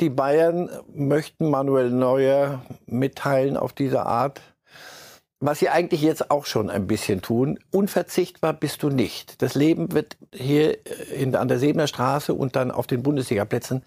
[0.00, 4.40] die Bayern möchten Manuel Neuer mitteilen auf diese Art,
[5.40, 7.58] was sie eigentlich jetzt auch schon ein bisschen tun.
[7.70, 9.40] Unverzichtbar bist du nicht.
[9.42, 10.78] Das Leben wird hier
[11.14, 13.82] in, an der Sebener Straße und dann auf den Bundesligaplätzen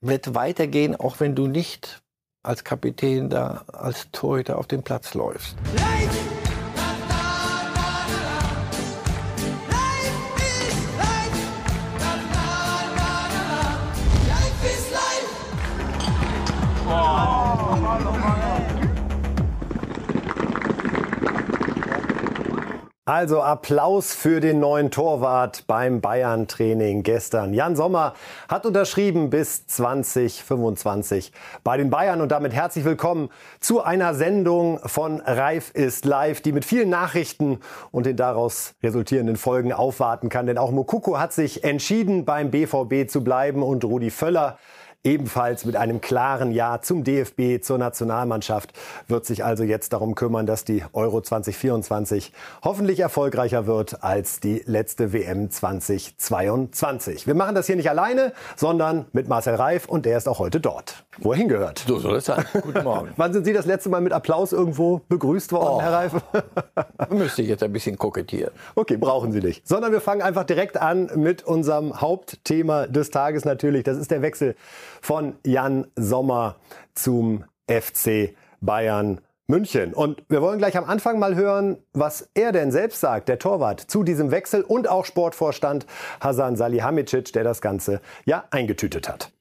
[0.00, 2.02] wird weitergehen, auch wenn du nicht
[2.42, 5.56] als Kapitän da als Torhüter auf den Platz läufst.
[5.76, 6.33] Life!
[23.06, 27.52] Also Applaus für den neuen Torwart beim Bayern-Training gestern.
[27.52, 28.14] Jan Sommer
[28.48, 31.30] hat unterschrieben bis 2025
[31.64, 33.28] bei den Bayern und damit herzlich willkommen
[33.60, 39.36] zu einer Sendung von Reif ist live, die mit vielen Nachrichten und den daraus resultierenden
[39.36, 40.46] Folgen aufwarten kann.
[40.46, 44.56] Denn auch Mokoko hat sich entschieden, beim BVB zu bleiben und Rudi Völler
[45.04, 48.72] ebenfalls mit einem klaren Ja zum DFB, zur Nationalmannschaft,
[49.06, 52.32] wird sich also jetzt darum kümmern, dass die Euro 2024
[52.64, 57.26] hoffentlich erfolgreicher wird als die letzte WM 2022.
[57.26, 60.58] Wir machen das hier nicht alleine, sondern mit Marcel Reif und der ist auch heute
[60.58, 61.84] dort, wo er hingehört.
[61.86, 62.44] So soll es sein.
[62.62, 63.10] Guten Morgen.
[63.16, 66.12] Wann sind Sie das letzte Mal mit Applaus irgendwo begrüßt worden, oh, Herr Reif?
[67.10, 68.52] müsste ich jetzt ein bisschen kokettieren.
[68.74, 69.66] Okay, brauchen Sie nicht.
[69.66, 73.84] Sondern wir fangen einfach direkt an mit unserem Hauptthema des Tages natürlich.
[73.84, 74.56] Das ist der Wechsel
[75.00, 76.56] von Jan Sommer
[76.94, 79.92] zum FC Bayern München.
[79.92, 83.80] Und wir wollen gleich am Anfang mal hören, was er denn selbst sagt, der Torwart,
[83.80, 85.86] zu diesem Wechsel und auch Sportvorstand
[86.20, 89.32] Hasan Salihamidzic, der das Ganze ja eingetütet hat.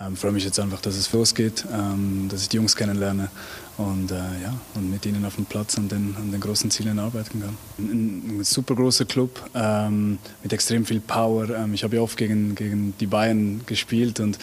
[0.00, 3.30] Ähm, freue mich jetzt einfach, dass es losgeht, ähm, dass ich die Jungs kennenlerne
[3.78, 7.00] und, äh, ja, und mit ihnen auf dem Platz an den, an den großen Zielen
[7.00, 7.56] arbeiten kann.
[7.78, 11.48] Ein, ein super großer Club ähm, mit extrem viel Power.
[11.72, 14.38] Ich habe ja oft gegen, gegen die Bayern gespielt und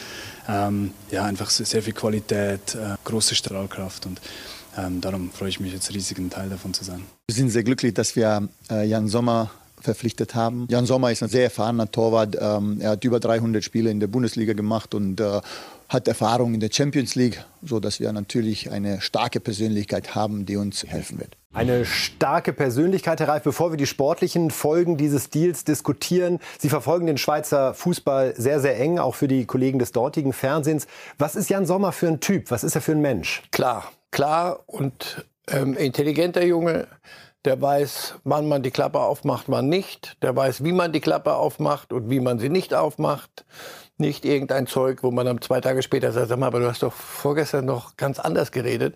[0.47, 4.21] ja, einfach sehr viel Qualität, äh, große Strahlkraft und
[5.01, 7.01] darum freue ich mich jetzt riesig, ein Teil davon zu sein.
[7.27, 9.49] Wir sind sehr glücklich, dass wir äh, Jan Sommer
[9.85, 10.67] verpflichtet haben.
[10.69, 12.37] Jan Sommer ist ein sehr erfahrener Torwart.
[12.39, 15.41] Ähm, er hat über 300 Spiele in der Bundesliga gemacht und äh,
[15.87, 20.83] hat Erfahrung in der Champions League, sodass wir natürlich eine starke Persönlichkeit haben, die uns
[20.85, 21.37] helfen wird.
[21.53, 23.43] Eine starke Persönlichkeit, Herr Reif.
[23.43, 28.77] Bevor wir die sportlichen Folgen dieses Deals diskutieren, Sie verfolgen den Schweizer Fußball sehr, sehr
[28.77, 30.85] eng, auch für die Kollegen des dortigen Fernsehens.
[31.17, 32.51] Was ist Jan Sommer für ein Typ?
[32.51, 33.43] Was ist er für ein Mensch?
[33.51, 36.87] Klar, klar und ähm, intelligenter Junge,
[37.45, 40.17] der weiß, wann man die Klappe aufmacht, wann nicht.
[40.21, 43.45] Der weiß, wie man die Klappe aufmacht und wie man sie nicht aufmacht.
[43.97, 46.83] Nicht irgendein Zeug, wo man dann zwei Tage später sagt, sag mal, aber du hast
[46.83, 48.95] doch vorgestern noch ganz anders geredet.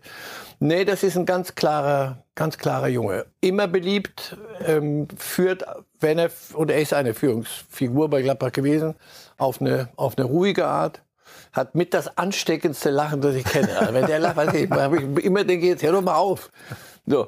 [0.60, 3.26] Nee, das ist ein ganz klarer, ganz klarer Junge.
[3.40, 5.64] Immer beliebt, ähm, führt,
[6.02, 8.96] wenn er, und er ist eine Führungsfigur bei Gladbach gewesen,
[9.38, 11.02] auf eine, auf eine ruhige Art
[11.54, 13.78] hat mit das ansteckendste Lachen, das ich kenne.
[13.78, 16.52] Also wenn der lacht, weiß ich, ich immer denke, jetzt hör doch mal auf.
[17.10, 17.28] So.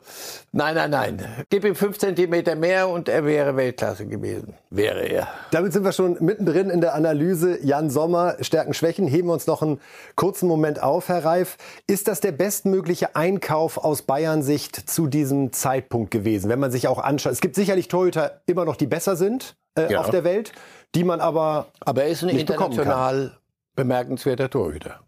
[0.52, 1.26] Nein, nein, nein.
[1.50, 4.54] Gib ihm fünf Zentimeter mehr und er wäre Weltklasse gewesen.
[4.70, 5.28] Wäre er.
[5.50, 7.58] Damit sind wir schon mittendrin in der Analyse.
[7.66, 9.08] Jan Sommer, Stärken, Schwächen.
[9.08, 9.82] Heben wir uns noch einen
[10.16, 11.58] kurzen Moment auf, Herr Reif.
[11.88, 16.50] Ist das der bestmögliche Einkauf aus Bayern-Sicht zu diesem Zeitpunkt gewesen?
[16.50, 17.32] Wenn man sich auch anschaut.
[17.32, 20.02] Es gibt sicherlich Torhüter immer noch, die besser sind äh, ja.
[20.02, 20.52] auf der Welt,
[20.94, 21.66] die man aber.
[21.80, 23.32] Aber er ist ein international
[23.76, 25.00] bemerkenswerter Torhüter.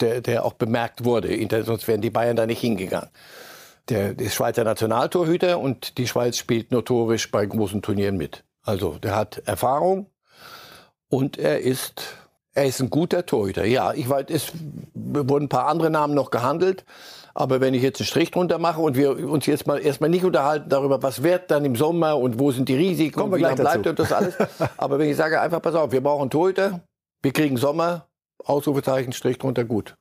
[0.00, 1.28] Der, der auch bemerkt wurde.
[1.64, 3.10] Sonst wären die Bayern da nicht hingegangen
[3.88, 8.44] der ist Schweizer Nationaltorhüter und die Schweiz spielt notorisch bei großen Turnieren mit.
[8.62, 10.06] Also der hat Erfahrung
[11.08, 12.02] und er ist,
[12.52, 13.64] er ist ein guter Torhüter.
[13.64, 14.52] Ja, ich weiß, es
[14.94, 16.84] wurden ein paar andere Namen noch gehandelt.
[17.34, 20.24] Aber wenn ich jetzt einen Strich drunter mache und wir uns jetzt mal erstmal nicht
[20.24, 23.42] unterhalten darüber, was wird dann im Sommer und wo sind die Risiken Kommen und wie
[23.42, 24.34] lange bleibt und das alles.
[24.76, 26.80] Aber wenn ich sage einfach, pass auf, wir brauchen Torhüter,
[27.22, 28.08] wir kriegen Sommer,
[28.44, 29.96] Ausrufezeichen, Strich drunter, gut.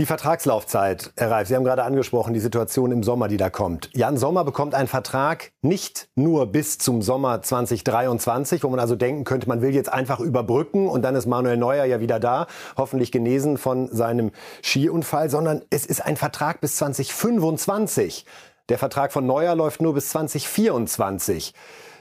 [0.00, 3.90] Die Vertragslaufzeit, Herr Reif, Sie haben gerade angesprochen, die Situation im Sommer, die da kommt.
[3.92, 9.24] Jan Sommer bekommt einen Vertrag nicht nur bis zum Sommer 2023, wo man also denken
[9.24, 12.46] könnte, man will jetzt einfach überbrücken und dann ist Manuel Neuer ja wieder da,
[12.78, 14.30] hoffentlich genesen von seinem
[14.62, 18.24] Skiunfall, sondern es ist ein Vertrag bis 2025.
[18.70, 21.52] Der Vertrag von Neuer läuft nur bis 2024.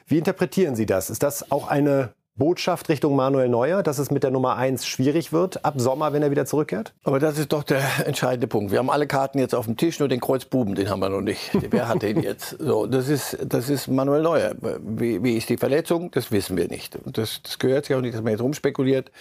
[0.08, 1.10] Wie interpretieren Sie das?
[1.10, 5.32] Ist das auch eine Botschaft Richtung Manuel Neuer, dass es mit der Nummer 1 schwierig
[5.32, 6.94] wird, ab Sommer, wenn er wieder zurückkehrt?
[7.04, 8.72] Aber das ist doch der entscheidende Punkt.
[8.72, 11.22] Wir haben alle Karten jetzt auf dem Tisch, nur den Kreuzbuben, den haben wir noch
[11.22, 11.52] nicht.
[11.70, 12.56] Wer hat den jetzt?
[12.58, 14.56] So, das ist, das ist Manuel Neuer.
[14.82, 16.10] Wie, wie ist die Verletzung?
[16.12, 16.96] Das wissen wir nicht.
[16.96, 19.12] Und das, das gehört sich auch nicht, dass man jetzt rumspekuliert.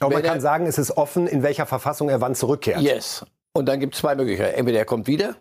[0.00, 2.80] Aber man kann sagen, es ist offen, in welcher Verfassung er wann zurückkehrt.
[2.80, 3.26] Yes.
[3.52, 4.58] Und dann gibt es zwei Möglichkeiten.
[4.58, 5.36] Entweder er kommt wieder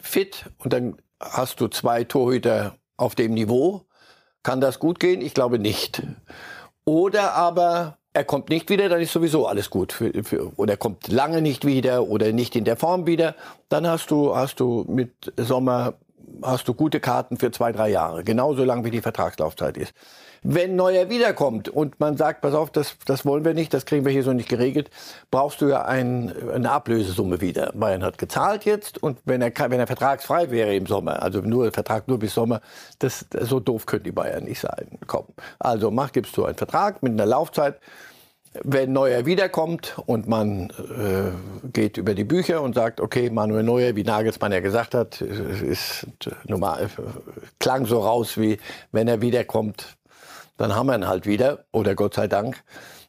[0.00, 3.86] fit und dann hast du zwei Torhüter auf dem Niveau
[4.42, 5.20] kann das gut gehen?
[5.20, 6.02] Ich glaube nicht.
[6.84, 9.92] Oder aber er kommt nicht wieder, dann ist sowieso alles gut.
[9.92, 13.34] Für, für, oder er kommt lange nicht wieder oder nicht in der Form wieder.
[13.68, 15.94] Dann hast du, hast du mit Sommer
[16.42, 18.24] hast du gute Karten für zwei, drei Jahre.
[18.24, 19.92] Genauso lang wie die Vertragslaufzeit ist.
[20.42, 24.06] Wenn Neuer wiederkommt und man sagt, pass auf, das, das wollen wir nicht, das kriegen
[24.06, 24.90] wir hier so nicht geregelt,
[25.30, 27.72] brauchst du ja ein, eine Ablösesumme wieder.
[27.74, 31.70] Bayern hat gezahlt jetzt und wenn er, wenn er vertragsfrei wäre im Sommer, also nur
[31.72, 32.62] Vertrag nur bis Sommer,
[33.00, 34.98] das, so doof können die Bayern nicht sein.
[35.06, 35.26] Komm.
[35.58, 37.78] Also mach, gibst du einen Vertrag mit einer Laufzeit
[38.64, 43.94] wenn Neuer wiederkommt und man äh, geht über die Bücher und sagt, okay, Manuel Neuer,
[43.94, 46.06] wie Nagelsmann ja gesagt hat, ist
[46.46, 46.90] normal,
[47.60, 48.58] klang so raus wie,
[48.90, 49.96] wenn er wiederkommt,
[50.56, 52.62] dann haben wir ihn halt wieder, oder Gott sei Dank.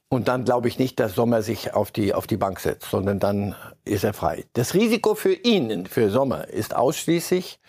[0.09, 3.19] Und dann glaube ich nicht, dass Sommer sich auf die, auf die Bank setzt, sondern
[3.19, 3.55] dann
[3.85, 4.45] ist er frei.
[4.53, 7.59] Das Risiko für ihn, für Sommer, ist ausschließlich,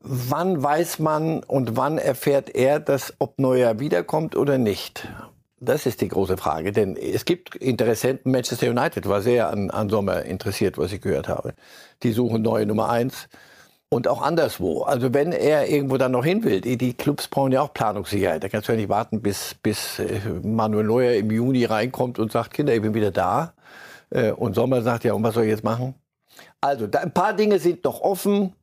[0.00, 5.08] wann weiß man und wann erfährt er, dass ob Neuer wiederkommt oder nicht.
[5.62, 8.32] Das ist die große Frage, denn es gibt Interessenten.
[8.32, 11.52] Manchester United war sehr an, an Sommer interessiert, was ich gehört habe.
[12.02, 13.28] Die suchen neue Nummer eins
[13.90, 14.84] und auch anderswo.
[14.84, 18.42] Also wenn er irgendwo dann noch hin will, die, die Clubs brauchen ja auch Planungssicherheit.
[18.42, 22.32] Da kannst du ja nicht warten, bis, bis äh, Manuel Neuer im Juni reinkommt und
[22.32, 23.52] sagt, Kinder, ich bin wieder da.
[24.08, 25.94] Äh, und Sommer sagt, ja, und was soll ich jetzt machen?
[26.62, 28.54] Also da, ein paar Dinge sind noch offen,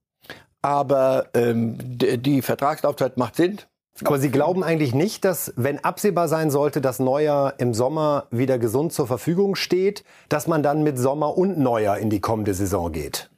[0.64, 3.60] aber ähm, die Vertragslaufzeit macht Sinn.
[4.04, 8.60] Aber Sie glauben eigentlich nicht, dass, wenn absehbar sein sollte, dass Neuer im Sommer wieder
[8.60, 12.92] gesund zur Verfügung steht, dass man dann mit Sommer und Neuer in die kommende Saison
[12.92, 13.30] geht?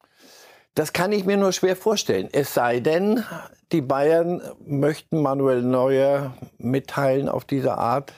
[0.75, 2.29] Das kann ich mir nur schwer vorstellen.
[2.31, 3.23] Es sei denn,
[3.71, 8.13] die Bayern möchten Manuel Neuer mitteilen auf diese Art,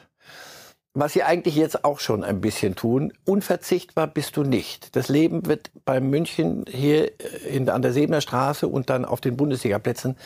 [0.94, 3.14] was sie eigentlich jetzt auch schon ein bisschen tun.
[3.26, 4.96] Unverzichtbar bist du nicht.
[4.96, 7.12] Das Leben wird bei München hier
[7.48, 10.18] in, an der Sebener Straße und dann auf den Bundesligaplätzen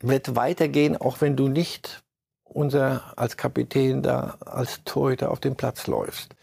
[0.00, 2.02] wird weitergehen, auch wenn du nicht
[2.44, 6.34] unser als Kapitän da als Torhüter auf den Platz läufst.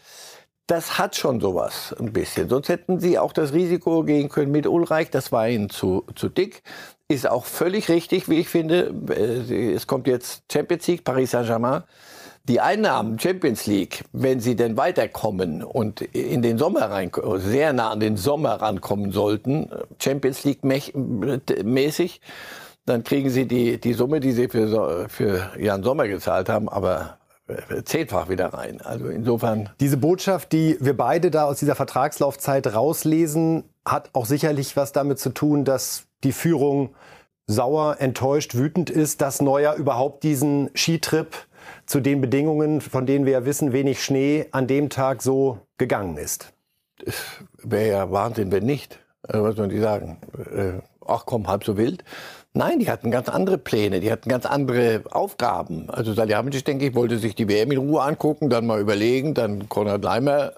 [0.66, 2.48] Das hat schon sowas ein bisschen.
[2.48, 5.10] Sonst hätten sie auch das Risiko gehen können mit Ulreich.
[5.10, 6.62] Das war ihnen zu, zu dick.
[7.08, 8.94] Ist auch völlig richtig, wie ich finde.
[9.10, 11.82] Äh, es kommt jetzt Champions League, Paris Saint-Germain.
[12.44, 17.90] Die Einnahmen Champions League, wenn sie denn weiterkommen und in den Sommer rein, sehr nah
[17.90, 19.70] an den Sommer rankommen sollten,
[20.00, 22.20] Champions League mäßig,
[22.86, 27.18] dann kriegen sie die, die Summe, die sie für, für Jan Sommer gezahlt haben, aber
[27.46, 28.80] äh, zehnfach wieder rein.
[28.80, 29.70] Also insofern.
[29.80, 35.18] Diese Botschaft, die wir beide da aus dieser Vertragslaufzeit rauslesen, hat auch sicherlich was damit
[35.18, 36.94] zu tun, dass die Führung
[37.46, 41.36] sauer, enttäuscht, wütend ist, dass Neuer überhaupt diesen Skitrip
[41.86, 46.16] zu den Bedingungen, von denen wir ja wissen, wenig Schnee, an dem Tag so gegangen
[46.16, 46.52] ist.
[47.58, 49.00] Wäre ja Wahnsinn, wenn nicht.
[49.22, 50.18] Also was sollen die sagen?
[50.54, 52.04] Äh, ach komm, halb so wild.
[52.54, 55.88] Nein, die hatten ganz andere Pläne, die hatten ganz andere Aufgaben.
[55.88, 59.70] Also Salihamidzic, denke ich, wollte sich die WM in Ruhe angucken, dann mal überlegen, dann
[59.70, 60.52] Konrad Leimer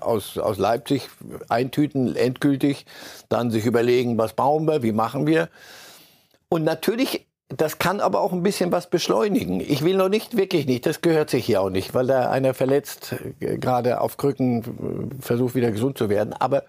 [0.00, 1.08] aus, aus Leipzig
[1.48, 2.86] eintüten, endgültig,
[3.28, 5.48] dann sich überlegen, was bauen wir, wie machen wir.
[6.48, 9.58] Und natürlich, das kann aber auch ein bisschen was beschleunigen.
[9.58, 12.54] Ich will noch nicht, wirklich nicht, das gehört sich hier auch nicht, weil da einer
[12.54, 16.34] verletzt, äh, gerade auf Krücken äh, versucht wieder gesund zu werden.
[16.34, 16.62] Aber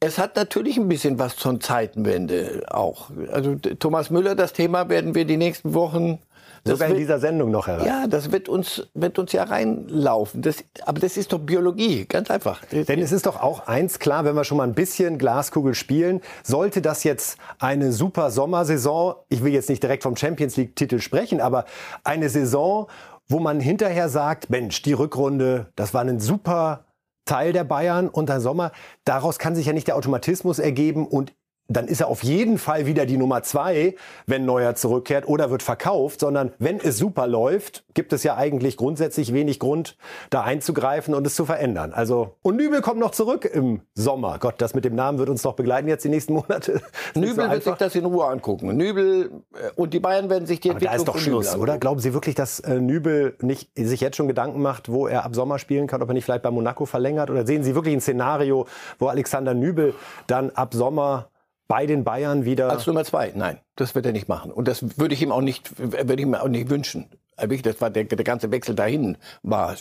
[0.00, 3.10] es hat natürlich ein bisschen was von Zeitenwende auch.
[3.30, 6.18] Also Thomas Müller, das Thema werden wir die nächsten Wochen
[6.64, 7.86] sogar in dieser Sendung noch erreichen.
[7.86, 10.40] Ja, das wird uns, wird uns ja reinlaufen.
[10.42, 12.62] Das, aber das ist doch Biologie, ganz einfach.
[12.66, 16.20] Denn es ist doch auch eins klar, wenn wir schon mal ein bisschen Glaskugel spielen,
[16.42, 20.98] sollte das jetzt eine super Sommersaison, ich will jetzt nicht direkt vom Champions League Titel
[20.98, 21.66] sprechen, aber
[22.04, 22.88] eine Saison,
[23.28, 26.84] wo man hinterher sagt, Mensch, die Rückrunde, das war ein super
[27.24, 28.72] Teil der Bayern unter Sommer.
[29.04, 31.34] Daraus kann sich ja nicht der Automatismus ergeben und
[31.70, 33.94] dann ist er auf jeden Fall wieder die Nummer zwei,
[34.26, 38.76] wenn Neuer zurückkehrt oder wird verkauft, sondern wenn es super läuft, gibt es ja eigentlich
[38.76, 39.96] grundsätzlich wenig Grund,
[40.30, 41.92] da einzugreifen und es zu verändern.
[41.92, 44.38] Also, und Nübel kommt noch zurück im Sommer.
[44.40, 46.80] Gott, das mit dem Namen wird uns noch begleiten jetzt die nächsten Monate.
[47.14, 48.76] Nübel so wird sich das in Ruhe angucken.
[48.76, 51.78] Nübel äh, und die Bayern werden sich die Entwicklung Aber da ist doch Schluss, oder?
[51.78, 55.36] Glauben Sie wirklich, dass äh, Nübel nicht sich jetzt schon Gedanken macht, wo er ab
[55.36, 57.30] Sommer spielen kann, ob er nicht vielleicht bei Monaco verlängert?
[57.30, 58.66] Oder sehen Sie wirklich ein Szenario,
[58.98, 59.94] wo Alexander Nübel
[60.26, 61.28] dann ab Sommer
[61.70, 62.68] bei den Bayern wieder.
[62.68, 64.50] Als Nummer zwei, nein, das wird er nicht machen.
[64.50, 67.08] Und das würde ich ihm auch nicht, würde ich ihm auch nicht wünschen.
[67.36, 69.76] Das war der, der ganze Wechsel dahin war,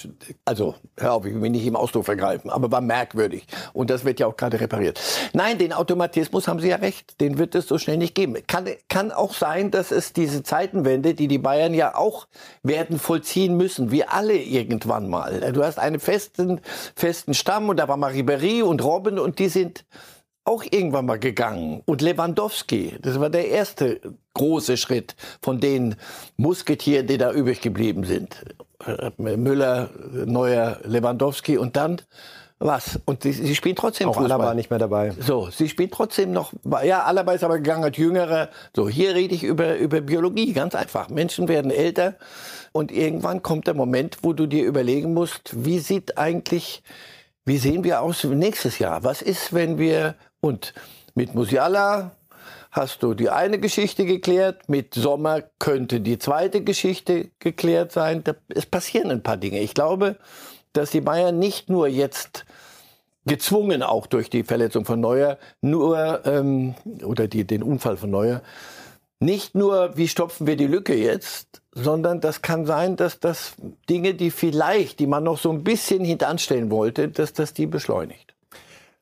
[0.45, 3.47] also hör auf, ich will mich nicht im Ausdruck vergreifen, aber war merkwürdig.
[3.73, 5.01] Und das wird ja auch gerade repariert.
[5.33, 8.37] Nein, den Automatismus haben Sie ja recht, den wird es so schnell nicht geben.
[8.45, 12.27] Kann, kann auch sein, dass es diese Zeitenwende, die die Bayern ja auch
[12.61, 15.51] werden vollziehen müssen, wir alle irgendwann mal.
[15.53, 16.61] Du hast einen festen,
[16.95, 19.85] festen Stamm und da war mal Ribéry und Robben und die sind
[20.49, 21.81] auch irgendwann mal gegangen.
[21.85, 24.01] Und Lewandowski, das war der erste
[24.33, 25.95] große Schritt von den
[26.37, 28.43] Musketieren, die da übrig geblieben sind.
[28.85, 29.89] äh, Müller,
[30.25, 32.01] Neuer, Lewandowski und dann
[32.61, 32.99] was?
[33.05, 34.33] Und sie, sie spielen trotzdem Auch Fußball.
[34.33, 35.11] Alaba nicht mehr dabei.
[35.17, 36.51] So, sie spielt trotzdem noch.
[36.83, 38.49] Ja, Alaba ist aber gegangen als Jüngerer.
[38.75, 41.07] So, hier rede ich über, über Biologie, ganz einfach.
[41.09, 42.15] Menschen werden älter
[42.73, 46.83] und irgendwann kommt der Moment, wo du dir überlegen musst, wie sieht eigentlich,
[47.45, 49.05] wie sehen wir aus nächstes Jahr?
[49.05, 50.73] Was ist, wenn wir, und
[51.15, 52.11] mit Musiala
[52.71, 58.23] hast du die eine Geschichte geklärt, mit Sommer könnte die zweite Geschichte geklärt sein.
[58.49, 59.59] Es passieren ein paar Dinge.
[59.59, 60.17] Ich glaube,
[60.73, 62.45] dass die Bayern nicht nur jetzt
[63.25, 68.41] gezwungen, auch durch die Verletzung von Neuer, nur ähm, oder die, den Unfall von Neuer,
[69.19, 73.55] nicht nur, wie stopfen wir die Lücke jetzt, sondern das kann sein, dass das
[73.89, 78.33] Dinge, die vielleicht, die man noch so ein bisschen hintanstellen wollte, dass das die beschleunigt.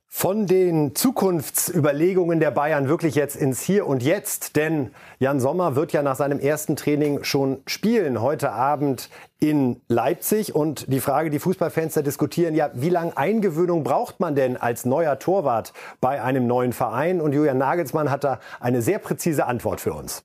[0.10, 5.92] Von den Zukunftsüberlegungen der Bayern wirklich jetzt ins Hier und Jetzt, denn Jan Sommer wird
[5.92, 9.10] ja nach seinem ersten Training schon spielen heute Abend
[9.40, 14.34] in Leipzig und die Frage, die Fußballfans da diskutieren, ja, wie lange Eingewöhnung braucht man
[14.34, 17.20] denn als neuer Torwart bei einem neuen Verein?
[17.22, 20.24] Und Julian Nagelsmann hat da eine sehr präzise Antwort für uns.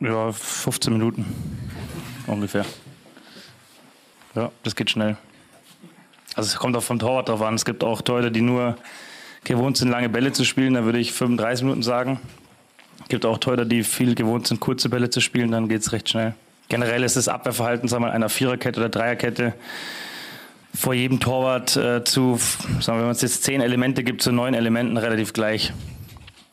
[0.00, 1.24] Ja, 15 Minuten
[2.26, 2.66] ungefähr.
[4.34, 5.16] Ja, das geht schnell.
[6.34, 7.54] Also es kommt auch vom Torwart drauf an.
[7.54, 8.76] Es gibt auch Torhüter, die nur
[9.44, 12.20] gewohnt sind, lange Bälle zu spielen, da würde ich 35 Minuten sagen.
[13.02, 15.92] Es gibt auch Torhüter, die viel gewohnt sind, kurze Bälle zu spielen, dann geht es
[15.92, 16.34] recht schnell.
[16.68, 19.54] Generell ist das Abwehrverhalten sagen wir, einer Viererkette oder Dreierkette
[20.74, 22.38] vor jedem Torwart äh, zu,
[22.80, 25.72] sagen wir, wenn es jetzt zehn Elemente gibt, zu neun Elementen relativ gleich.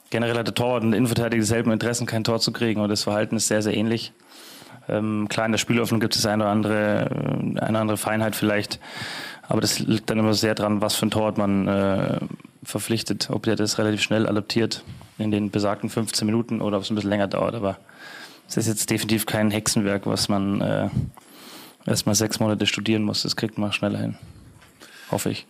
[0.09, 3.03] Generell hat der Torwart und der Innenverteidiger selben Interessen, kein Tor zu kriegen und das
[3.03, 4.11] Verhalten ist sehr, sehr ähnlich.
[4.89, 8.79] Ähm, klar, in der Spielöffnung gibt es eine oder andere, äh, eine andere Feinheit vielleicht,
[9.49, 12.19] aber das liegt dann immer sehr dran, was für ein Torwart man äh,
[12.63, 14.83] verpflichtet, ob der das relativ schnell adaptiert
[15.17, 17.55] in den besagten 15 Minuten oder ob es ein bisschen länger dauert.
[17.55, 17.77] Aber
[18.47, 20.89] es ist jetzt definitiv kein Hexenwerk, was man äh,
[21.85, 23.23] erst mal sechs Monate studieren muss.
[23.23, 24.17] Das kriegt man schneller hin.
[25.11, 25.47] Hoffe ich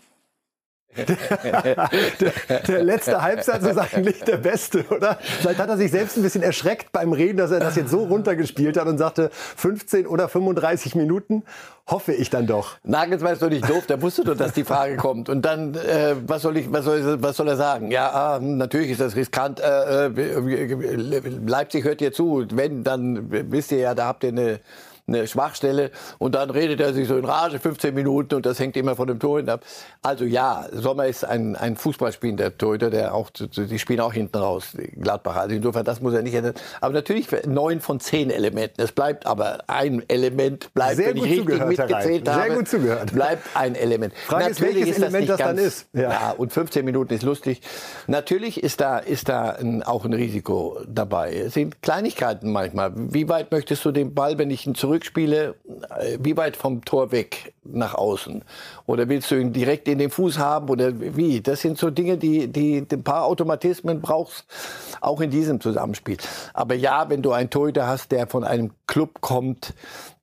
[0.97, 5.19] der, der, letzte Halbsatz ist eigentlich der beste, oder?
[5.21, 8.05] Vielleicht hat er sich selbst ein bisschen erschreckt beim Reden, dass er das jetzt so
[8.05, 11.43] runtergespielt hat und sagte 15 oder 35 Minuten.
[11.85, 12.77] Hoffe ich dann doch.
[12.83, 15.29] Nagelsmann ist doch nicht doof, der wusste doch, dass die Frage kommt.
[15.29, 17.91] Und dann, äh, was, soll ich, was, soll, was soll er sagen?
[17.91, 19.59] Ja, ah, natürlich ist das riskant.
[19.59, 22.45] Äh, äh Leipzig hört ihr zu.
[22.51, 24.59] Wenn, dann wisst ihr ja, da habt ihr eine
[25.09, 28.77] eine Schwachstelle und dann redet er sich so in Rage 15 Minuten und das hängt
[28.77, 29.65] immer von dem Torhüter ab.
[30.01, 34.77] Also ja, Sommer ist ein, ein Fußballspielender Torhüter, der auch, die spielen auch hinten raus,
[34.99, 35.41] Gladbacher.
[35.41, 36.53] Also insofern, das muss er nicht ändern.
[36.81, 38.81] Aber natürlich neun von zehn Elementen.
[38.81, 43.13] Es bleibt aber ein Element, bleibt, Sehr wenn ich richtig mitgezählt Sehr habe, gut zugehört.
[43.13, 44.13] bleibt ein Element.
[44.27, 45.87] Frage natürlich ist, welches ist das Element das ganz, dann ist.
[45.93, 46.01] Ja.
[46.01, 46.31] ja.
[46.37, 47.61] und 15 Minuten ist lustig.
[48.07, 51.33] Natürlich ist da, ist da ein, auch ein Risiko dabei.
[51.33, 52.91] Es sind Kleinigkeiten manchmal.
[52.95, 55.55] Wie weit möchtest du den Ball, wenn ich ihn zurück Rückspiele,
[55.97, 58.43] äh, wie weit vom Tor weg nach außen?
[58.85, 61.39] Oder willst du ihn direkt in den Fuß haben oder wie?
[61.39, 64.45] Das sind so Dinge, die, die, ein paar Automatismen brauchst,
[64.99, 66.17] auch in diesem Zusammenspiel.
[66.53, 69.73] Aber ja, wenn du einen Torhüter hast, der von einem Club kommt,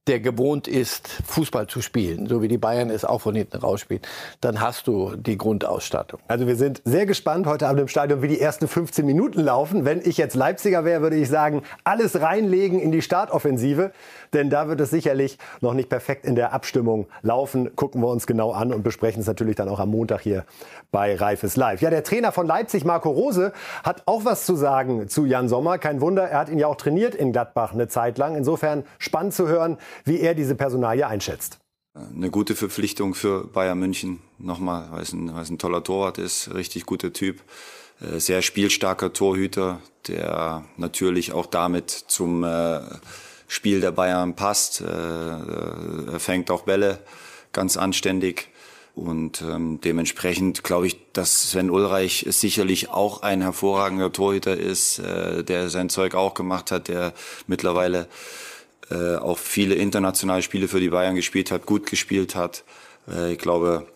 [0.06, 4.02] der gewohnt ist, Fußball zu spielen, so wie die Bayern es auch von hinten rausspielen,
[4.40, 6.21] dann hast du die Grundausstattung.
[6.28, 9.85] Also wir sind sehr gespannt heute Abend im Stadion, wie die ersten 15 Minuten laufen.
[9.85, 13.92] Wenn ich jetzt Leipziger wäre, würde ich sagen, alles reinlegen in die Startoffensive,
[14.37, 17.75] denn da wird es sicherlich noch nicht perfekt in der Abstimmung laufen.
[17.75, 20.45] Gucken wir uns genau an und besprechen es natürlich dann auch am Montag hier
[20.93, 21.81] bei Reifes Live.
[21.81, 23.52] Ja, der Trainer von Leipzig, Marco Rose,
[23.83, 25.78] hat auch was zu sagen zu Jan Sommer.
[25.78, 28.37] Kein Wunder, er hat ihn ja auch trainiert in Gladbach eine Zeit lang.
[28.37, 31.59] Insofern spannend zu hören, wie er diese Personalie einschätzt.
[31.95, 34.21] Eine gute Verpflichtung für Bayern München.
[34.38, 37.43] Nochmal, weil es ein, weil es ein toller Torwart ist, richtig guter Typ.
[38.00, 42.81] Äh, sehr spielstarker Torhüter, der natürlich auch damit zum äh,
[43.49, 44.81] Spiel der Bayern passt.
[44.81, 46.99] Äh, er fängt auch Bälle
[47.53, 48.49] ganz anständig.
[48.95, 55.45] Und ähm, dementsprechend glaube ich, dass Sven Ulreich sicherlich auch ein hervorragender Torhüter ist, äh,
[55.45, 57.12] der sein Zeug auch gemacht hat, der
[57.47, 58.09] mittlerweile
[58.91, 62.65] äh, auch viele internationale Spiele für die Bayern gespielt hat, gut gespielt hat.
[63.07, 63.87] Äh, ich glaube,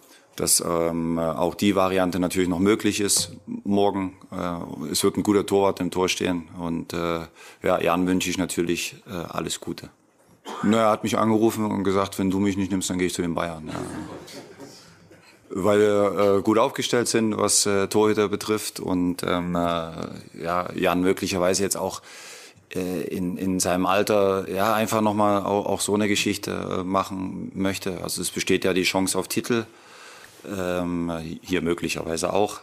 [0.40, 4.16] dass ähm, auch die Variante natürlich noch möglich ist morgen.
[4.32, 7.20] Äh, es wird ein guter Torwart im Tor stehen und äh,
[7.62, 9.90] ja, Jan wünsche ich natürlich äh, alles Gute.
[10.62, 13.14] Na, er hat mich angerufen und gesagt, wenn du mich nicht nimmst, dann gehe ich
[13.14, 13.68] zu den Bayern.
[13.68, 13.74] Ja.
[15.50, 21.02] Weil wir äh, gut aufgestellt sind, was äh, Torhüter betrifft und ähm, äh, ja, Jan
[21.02, 22.00] möglicherweise jetzt auch
[22.74, 27.52] äh, in, in seinem Alter ja einfach nochmal auch, auch so eine Geschichte äh, machen
[27.54, 28.02] möchte.
[28.02, 29.66] Also es besteht ja die Chance auf Titel,
[30.46, 32.60] ähm, hier möglicherweise auch.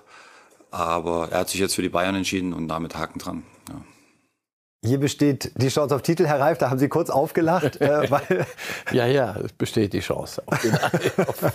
[0.71, 3.43] Aber er hat sich jetzt für die Bayern entschieden und damit Haken dran.
[3.69, 3.81] Ja.
[4.87, 7.81] Hier besteht die Chance auf Titel, Herr Reif, da haben Sie kurz aufgelacht.
[7.81, 8.07] Äh,
[8.91, 10.41] ja, ja, es besteht die Chance.
[10.45, 10.73] Auf, den,
[11.27, 11.53] auf,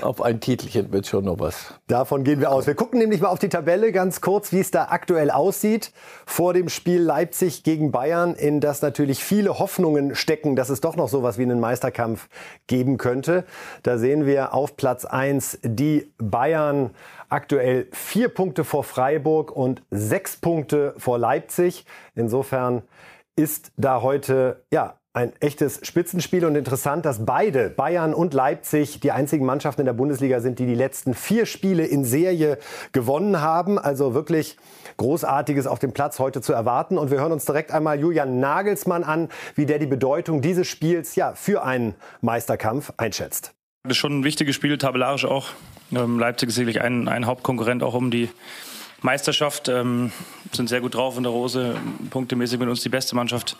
[0.00, 1.74] auf, ein Titelchen wird schon noch was.
[1.86, 2.66] Davon gehen wir aus.
[2.66, 5.92] Wir gucken nämlich mal auf die Tabelle ganz kurz, wie es da aktuell aussieht.
[6.24, 10.96] Vor dem Spiel Leipzig gegen Bayern, in das natürlich viele Hoffnungen stecken, dass es doch
[10.96, 12.28] noch sowas wie einen Meisterkampf
[12.68, 13.44] geben könnte.
[13.82, 16.92] Da sehen wir auf Platz 1 die Bayern
[17.32, 21.86] aktuell vier Punkte vor Freiburg und sechs Punkte vor Leipzig.
[22.14, 22.61] Insofern
[23.36, 29.12] ist da heute ja ein echtes Spitzenspiel und interessant, dass beide, Bayern und Leipzig, die
[29.12, 32.58] einzigen Mannschaften in der Bundesliga sind, die die letzten vier Spiele in Serie
[32.92, 33.78] gewonnen haben.
[33.78, 34.56] Also wirklich
[34.96, 36.96] Großartiges auf dem Platz heute zu erwarten.
[36.96, 41.14] Und wir hören uns direkt einmal Julian Nagelsmann an, wie der die Bedeutung dieses Spiels
[41.14, 43.52] ja für einen Meisterkampf einschätzt.
[43.84, 45.48] Das ist schon ein wichtiges Spiel, tabellarisch auch.
[45.92, 48.30] Ähm, Leipzig ist sicherlich ein, ein Hauptkonkurrent auch um die
[49.02, 49.68] Meisterschaft.
[49.68, 50.12] Ähm,
[50.52, 51.76] sind sehr gut drauf in der Rose.
[52.10, 53.56] Punktemäßig mit uns die beste Mannschaft.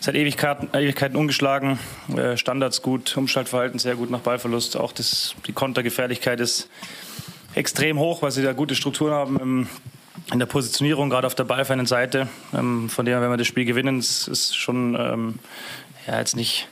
[0.00, 1.78] Seit Ewigkeiten, Ewigkeiten ungeschlagen.
[2.16, 4.76] Äh, Standards gut, Umschaltverhalten sehr gut nach Ballverlust.
[4.76, 6.68] Auch das, die Kontergefährlichkeit ist
[7.54, 9.68] extrem hoch, weil sie da gute Strukturen haben im,
[10.32, 12.28] in der Positionierung, gerade auf der ballfernen Seite.
[12.54, 15.38] Ähm, von dem, wenn wir das Spiel gewinnen, ist, ist schon ähm,
[16.06, 16.68] ja, jetzt nicht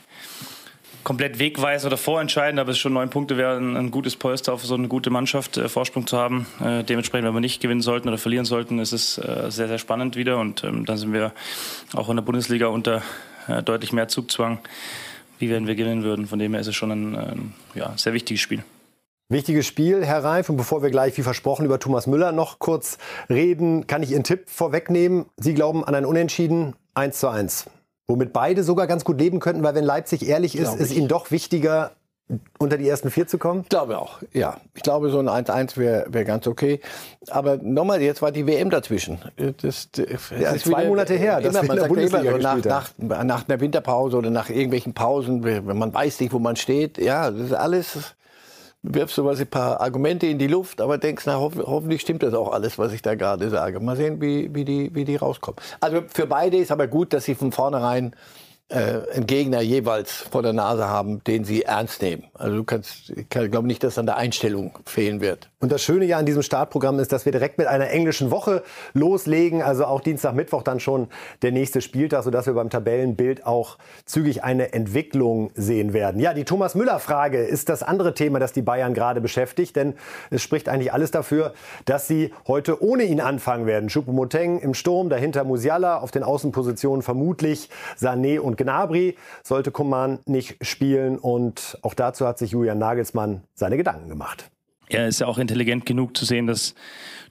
[1.07, 4.65] komplett wegweisend oder vorentscheidend, aber es ist schon neun Punkte wäre ein, gutes Polster auf
[4.65, 6.47] so eine gute Mannschaft äh, Vorsprung zu haben.
[6.61, 9.77] Äh, dementsprechend, wenn wir nicht gewinnen sollten oder verlieren sollten, ist es äh, sehr, sehr
[9.77, 11.31] spannend wieder und ähm, dann sind wir
[11.93, 13.03] auch in der Bundesliga unter
[13.47, 14.59] äh, deutlich mehr Zugzwang,
[15.39, 16.27] wie wenn wir gewinnen würden.
[16.27, 18.65] Von dem her ist es schon ein, ein ja, sehr wichtiges Spiel.
[19.29, 20.49] Wichtiges Spiel, Herr Reif.
[20.49, 22.97] Und bevor wir gleich, wie versprochen, über Thomas Müller noch kurz
[23.29, 25.27] reden, kann ich Ihren Tipp vorwegnehmen.
[25.37, 27.69] Sie glauben an ein Unentschieden 1 zu 1.
[28.07, 31.29] Womit beide sogar ganz gut leben könnten, weil wenn Leipzig ehrlich ist, ist ihnen doch
[31.29, 31.91] wichtiger,
[32.57, 33.61] unter die ersten vier zu kommen?
[33.61, 34.57] Ich glaube auch, ja.
[34.75, 36.81] Ich glaube, so ein 1-1 wäre wär ganz okay.
[37.29, 39.19] Aber nochmal, jetzt war die WM dazwischen.
[39.61, 40.05] Das, das
[40.39, 41.39] ja, ist zwei Monate her.
[41.39, 45.77] Immer, man sagt immer so nach, nach, nach einer Winterpause oder nach irgendwelchen Pausen, wenn
[45.77, 46.97] man weiß nicht, wo man steht.
[46.97, 48.15] Ja, das ist alles
[48.93, 52.23] wirfst du was ein paar Argumente in die Luft, aber denkst, na, hoff, hoffentlich stimmt
[52.23, 53.79] das auch alles, was ich da gerade sage.
[53.79, 55.59] Mal sehen, wie, wie, die, wie die rauskommen.
[55.79, 58.13] Also für beide ist aber gut, dass sie von vornherein
[58.69, 62.25] äh, einen Gegner jeweils vor der Nase haben, den sie ernst nehmen.
[62.33, 65.49] Also du kannst, ich glaube nicht, dass an der Einstellung fehlen wird.
[65.59, 68.63] Und das Schöne ja an diesem Startprogramm ist, dass wir direkt mit einer englischen Woche
[68.93, 69.61] loslegen.
[69.61, 71.07] Also auch Dienstag, Mittwoch dann schon
[71.43, 76.19] der nächste Spieltag, sodass wir beim Tabellenbild auch zügig eine Entwicklung sehen werden.
[76.19, 79.77] Ja, die Thomas Müller-Frage ist das andere Thema, das die Bayern gerade beschäftigt.
[79.77, 79.93] Denn
[80.29, 81.53] es spricht eigentlich alles dafür,
[81.85, 83.89] dass sie heute ohne ihn anfangen werden.
[83.89, 90.57] Choupo-Moteng im Sturm, dahinter Musiala, auf den Außenpositionen vermutlich Sané und Gnabry sollte Coman nicht
[90.61, 91.17] spielen.
[91.17, 94.49] Und auch dazu hat sich Julian Nagelsmann seine Gedanken gemacht.
[94.89, 96.73] Er ist ja auch intelligent genug zu sehen, dass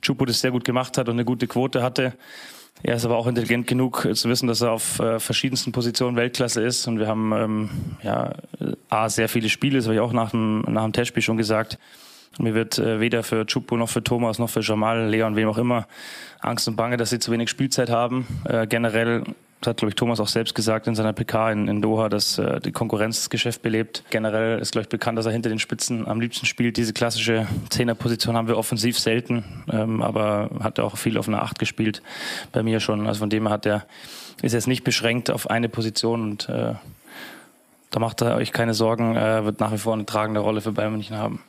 [0.03, 2.13] Chupo das sehr gut gemacht hat und eine gute Quote hatte.
[2.83, 6.63] Er ist aber auch intelligent genug zu wissen, dass er auf äh, verschiedensten Positionen Weltklasse
[6.63, 6.87] ist.
[6.87, 7.71] Und wir haben ähm,
[8.03, 8.35] ja
[8.91, 11.79] A, sehr viele Spiele, das habe ich auch nach dem, nach dem Testspiel schon gesagt.
[12.39, 15.57] Mir wird äh, weder für Chupo noch für Thomas noch für Jamal, Leon, wem auch
[15.57, 15.87] immer
[16.41, 18.27] Angst und Bange, dass sie zu wenig Spielzeit haben.
[18.45, 19.25] Äh, generell
[19.61, 22.39] das hat, glaube ich, Thomas auch selbst gesagt in seiner PK in, in Doha, dass
[22.39, 24.05] äh, die Konkurrenz das Geschäft belebt.
[24.11, 26.77] Generell ist, glaube ich, bekannt, dass er hinter den Spitzen am liebsten spielt.
[26.77, 31.59] Diese klassische Zehnerposition haben wir offensiv selten, ähm, aber hat auch viel auf einer Acht
[31.59, 32.03] gespielt.
[32.53, 33.07] Bei mir schon.
[33.07, 33.87] Also von dem her hat er,
[34.43, 36.75] ist er jetzt nicht beschränkt auf eine Position und äh,
[37.91, 40.73] da macht er euch keine Sorgen, er wird nach wie vor eine tragende Rolle für
[40.73, 41.41] Bayern München haben.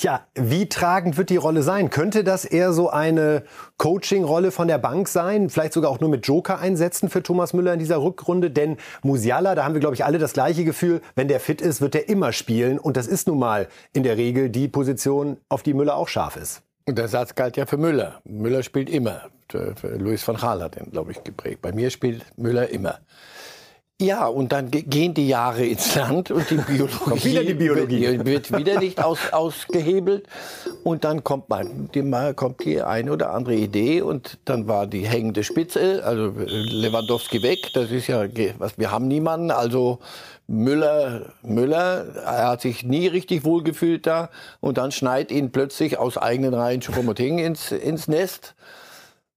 [0.00, 1.90] Tja, wie tragend wird die Rolle sein?
[1.90, 3.42] Könnte das eher so eine
[3.78, 5.50] Coaching-Rolle von der Bank sein?
[5.50, 8.52] Vielleicht sogar auch nur mit Joker einsetzen für Thomas Müller in dieser Rückrunde?
[8.52, 11.80] Denn Musiala, da haben wir, glaube ich, alle das gleiche Gefühl, wenn der fit ist,
[11.80, 12.78] wird er immer spielen.
[12.78, 16.36] Und das ist nun mal in der Regel die Position, auf die Müller auch scharf
[16.36, 16.62] ist.
[16.86, 18.20] Und der Satz galt ja für Müller.
[18.22, 19.22] Müller spielt immer.
[19.82, 21.60] Luis van Gaal hat den, glaube ich, geprägt.
[21.60, 23.00] Bei mir spielt Müller immer.
[24.00, 28.00] Ja, und dann gehen die Jahre ins Land und die Biologie, wieder die Biologie.
[28.02, 30.28] Wird, wird, wieder nicht aus, ausgehebelt.
[30.84, 35.04] Und dann kommt, man, die, kommt die eine oder andere Idee und dann war die
[35.04, 38.24] hängende Spitze, also Lewandowski weg, das ist ja,
[38.58, 39.98] was, wir haben niemanden, also
[40.46, 44.30] Müller, Müller, er hat sich nie richtig wohlgefühlt da
[44.60, 48.54] und dann schneit ihn plötzlich aus eigenen Reihen Choupo-Moting ins, ins Nest.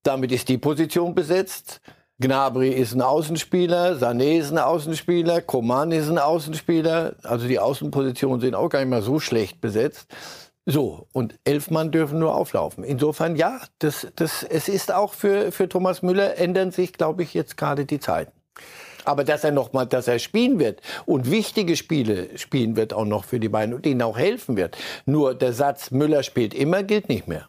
[0.04, 1.80] Damit ist die Position besetzt.
[2.22, 7.16] Gnabry ist ein Außenspieler, Sané ist ein Außenspieler, Coman ist ein Außenspieler.
[7.24, 10.06] Also die Außenpositionen sind auch gar nicht mal so schlecht besetzt.
[10.64, 12.84] So, und elf Mann dürfen nur auflaufen.
[12.84, 17.34] Insofern, ja, das, das, es ist auch für, für Thomas Müller, ändern sich, glaube ich,
[17.34, 18.30] jetzt gerade die Zeiten.
[19.04, 23.04] Aber dass er noch mal, dass er spielen wird und wichtige Spiele spielen wird auch
[23.04, 24.78] noch für die beiden und ihnen auch helfen wird.
[25.06, 27.48] Nur der Satz Müller spielt immer gilt nicht mehr.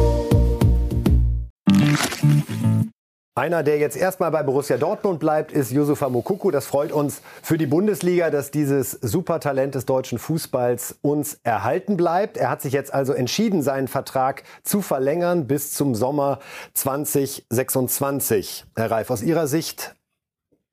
[3.41, 6.51] Einer, der jetzt erstmal bei Borussia Dortmund bleibt, ist Yusufa Mokuku.
[6.51, 12.37] Das freut uns für die Bundesliga, dass dieses Supertalent des deutschen Fußballs uns erhalten bleibt.
[12.37, 16.37] Er hat sich jetzt also entschieden, seinen Vertrag zu verlängern bis zum Sommer
[16.75, 18.65] 2026.
[18.75, 19.95] Herr Reif, aus Ihrer Sicht,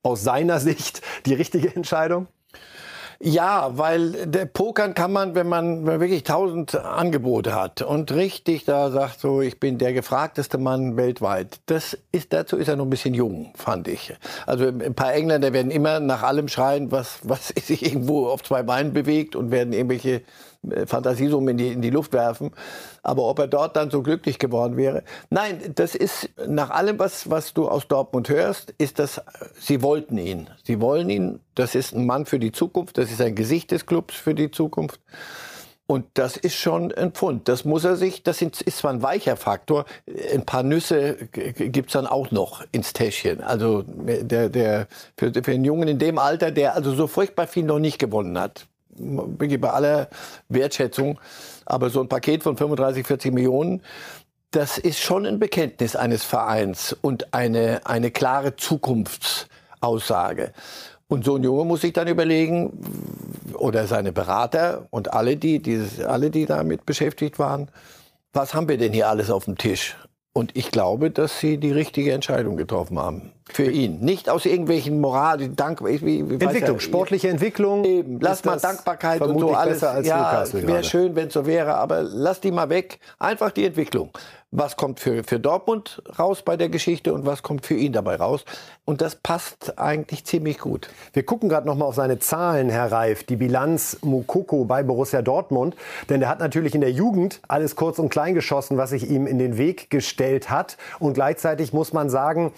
[0.02, 2.26] aus seiner Sicht die richtige Entscheidung?
[3.20, 8.12] Ja, weil der Pokern kann man, wenn man, wenn man wirklich tausend Angebote hat und
[8.12, 11.58] richtig da sagt, so ich bin der gefragteste Mann weltweit.
[11.66, 14.14] Das ist dazu ist er noch ein bisschen jung, fand ich.
[14.46, 18.62] Also ein paar Engländer werden immer nach allem schreien, was was sich irgendwo auf zwei
[18.62, 20.22] Beinen bewegt und werden irgendwelche
[20.70, 22.50] äh, Fantasiesummen in die, in die Luft werfen.
[23.02, 25.02] Aber ob er dort dann so glücklich geworden wäre.
[25.30, 29.20] Nein, das ist nach allem, was, was du aus Dortmund hörst, ist das,
[29.58, 30.48] sie wollten ihn.
[30.64, 31.40] Sie wollen ihn.
[31.54, 32.98] Das ist ein Mann für die Zukunft.
[32.98, 35.00] Das ist ein Gesicht des Clubs für die Zukunft.
[35.90, 37.48] Und das ist schon ein Pfund.
[37.48, 39.86] Das muss er sich, das ist zwar ein weicher Faktor,
[40.34, 43.40] ein paar Nüsse gibt's dann auch noch ins Täschchen.
[43.40, 47.64] Also der, der, für, für einen Jungen in dem Alter, der also so furchtbar viel
[47.64, 48.66] noch nicht gewonnen hat,
[48.98, 50.08] wirklich bei aller
[50.48, 51.18] Wertschätzung,
[51.66, 53.82] aber so ein Paket von 35, 40 Millionen,
[54.50, 60.52] das ist schon ein Bekenntnis eines Vereins und eine, eine klare Zukunftsaussage.
[61.08, 62.72] Und so ein Junge muss sich dann überlegen,
[63.54, 67.70] oder seine Berater und alle, die, die, alle, die damit beschäftigt waren,
[68.32, 69.96] was haben wir denn hier alles auf dem Tisch?
[70.38, 73.32] Und ich glaube, dass sie die richtige Entscheidung getroffen haben.
[73.50, 73.98] Für ihn.
[73.98, 77.84] Nicht aus irgendwelchen Moral, Dank, wie, Entwicklung, ja, sportliche Entwicklung.
[77.84, 78.20] Eben.
[78.20, 79.80] Lass mal Dankbarkeit und so alles.
[79.80, 83.00] Besser als ja, wäre schön, wenn es so wäre, aber lass die mal weg.
[83.18, 84.10] Einfach die Entwicklung
[84.50, 88.16] was kommt für, für Dortmund raus bei der Geschichte und was kommt für ihn dabei
[88.16, 88.44] raus.
[88.84, 90.88] Und das passt eigentlich ziemlich gut.
[91.12, 95.20] Wir gucken gerade noch mal auf seine Zahlen, Herr Reif, die Bilanz Mukoko bei Borussia
[95.20, 95.76] Dortmund.
[96.08, 99.26] Denn der hat natürlich in der Jugend alles kurz und klein geschossen, was sich ihm
[99.26, 100.78] in den Weg gestellt hat.
[100.98, 102.52] Und gleichzeitig muss man sagen,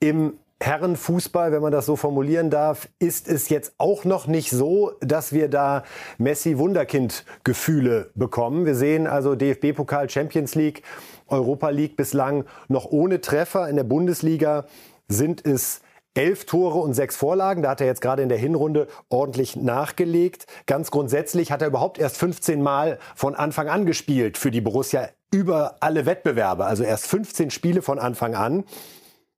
[0.00, 4.92] im Herrenfußball, wenn man das so formulieren darf, ist es jetzt auch noch nicht so,
[5.00, 5.84] dass wir da
[6.18, 8.66] Messi-Wunderkind-Gefühle bekommen.
[8.66, 10.82] Wir sehen also DFB-Pokal, Champions League
[11.28, 13.68] Europa League bislang noch ohne Treffer.
[13.68, 14.66] In der Bundesliga
[15.08, 15.80] sind es
[16.14, 17.62] elf Tore und sechs Vorlagen.
[17.62, 20.46] Da hat er jetzt gerade in der Hinrunde ordentlich nachgelegt.
[20.66, 25.08] Ganz grundsätzlich hat er überhaupt erst 15 Mal von Anfang an gespielt für die Borussia
[25.32, 26.64] über alle Wettbewerbe.
[26.64, 28.64] Also erst 15 Spiele von Anfang an.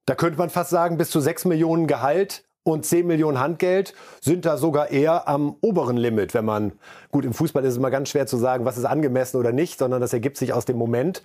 [0.07, 4.45] Da könnte man fast sagen, bis zu 6 Millionen Gehalt und 10 Millionen Handgeld sind
[4.45, 6.73] da sogar eher am oberen Limit, wenn man,
[7.11, 9.79] gut, im Fußball ist es immer ganz schwer zu sagen, was ist angemessen oder nicht,
[9.79, 11.23] sondern das ergibt sich aus dem Moment.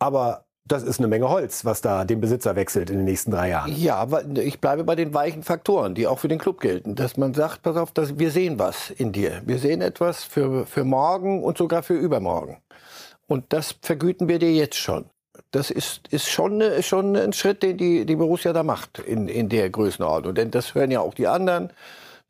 [0.00, 3.50] Aber das ist eine Menge Holz, was da den Besitzer wechselt in den nächsten drei
[3.50, 3.74] Jahren.
[3.76, 6.94] Ja, aber ich bleibe bei den weichen Faktoren, die auch für den Club gelten.
[6.94, 9.42] Dass man sagt, pass auf, dass wir sehen was in dir.
[9.44, 12.58] Wir sehen etwas für, für morgen und sogar für übermorgen.
[13.26, 15.06] Und das vergüten wir dir jetzt schon.
[15.50, 19.48] Das ist, ist schon, schon ein Schritt, den die, die Borussia da macht in, in
[19.48, 20.34] der Größenordnung.
[20.34, 21.72] Denn das hören ja auch die anderen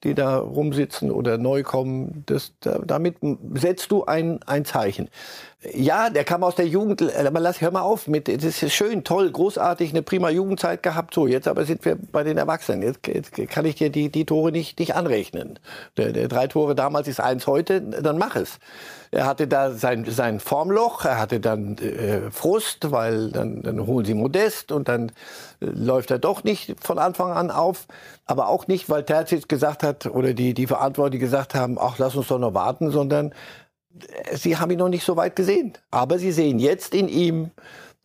[0.05, 2.25] die da rumsitzen oder neu kommen.
[2.27, 3.17] Das, damit
[3.55, 5.09] setzt du ein, ein Zeichen.
[5.75, 9.05] Ja, der kam aus der Jugend, aber lass, hör mal auf, mit, das ist schön,
[9.05, 11.13] toll, großartig, eine prima Jugendzeit gehabt.
[11.13, 12.83] So, jetzt aber sind wir bei den Erwachsenen.
[12.83, 15.59] Jetzt, jetzt kann ich dir die, die Tore nicht, nicht anrechnen.
[15.99, 18.59] Der, der drei Tore damals ist eins heute, dann mach es.
[19.11, 24.07] Er hatte da sein, sein Formloch, er hatte dann äh, Frust, weil dann, dann holen
[24.07, 25.13] sie Modest und dann
[25.61, 27.87] läuft er doch nicht von Anfang an auf.
[28.27, 32.17] Aber auch nicht, weil Terzic gesagt hat oder die, die Verantwortlichen gesagt haben, ach, lass
[32.17, 33.35] uns doch noch warten, sondern
[34.33, 35.75] Sie haben ihn noch nicht so weit gesehen.
[35.91, 37.51] Aber Sie sehen jetzt in ihm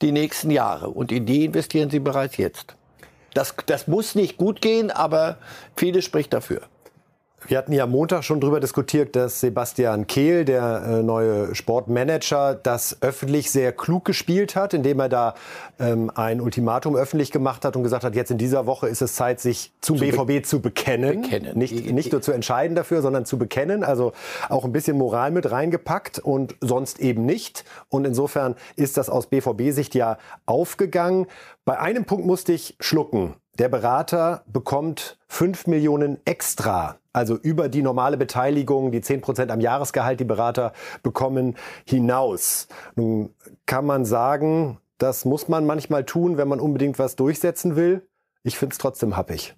[0.02, 0.90] die nächsten Jahre.
[0.90, 2.76] Und in die investieren Sie bereits jetzt.
[3.34, 5.38] Das, das muss nicht gut gehen, aber
[5.76, 6.62] vieles spricht dafür.
[7.48, 12.98] Wir hatten ja Montag schon darüber diskutiert, dass Sebastian Kehl, der äh, neue Sportmanager, das
[13.02, 15.36] öffentlich sehr klug gespielt hat, indem er da
[15.80, 19.14] ähm, ein Ultimatum öffentlich gemacht hat und gesagt hat, jetzt in dieser Woche ist es
[19.14, 21.22] Zeit, sich zum zu BVB be zu bekennen.
[21.22, 21.56] bekennen.
[21.56, 23.84] Nicht, nicht nur zu entscheiden dafür, sondern zu bekennen.
[23.84, 24.14] Also
[24.50, 27.64] auch ein bisschen Moral mit reingepackt und sonst eben nicht.
[27.90, 31.28] Und insofern ist das aus BVB-Sicht ja aufgegangen.
[31.64, 33.36] Bei einem Punkt musste ich schlucken.
[33.60, 39.62] Der Berater bekommt 5 Millionen extra, also über die normale Beteiligung, die 10 Prozent am
[39.62, 41.56] Jahresgehalt, die Berater bekommen,
[41.88, 42.68] hinaus.
[42.96, 43.34] Nun
[43.66, 48.06] kann man sagen, das muss man manchmal tun, wenn man unbedingt was durchsetzen will.
[48.44, 49.56] Ich finde es trotzdem happig.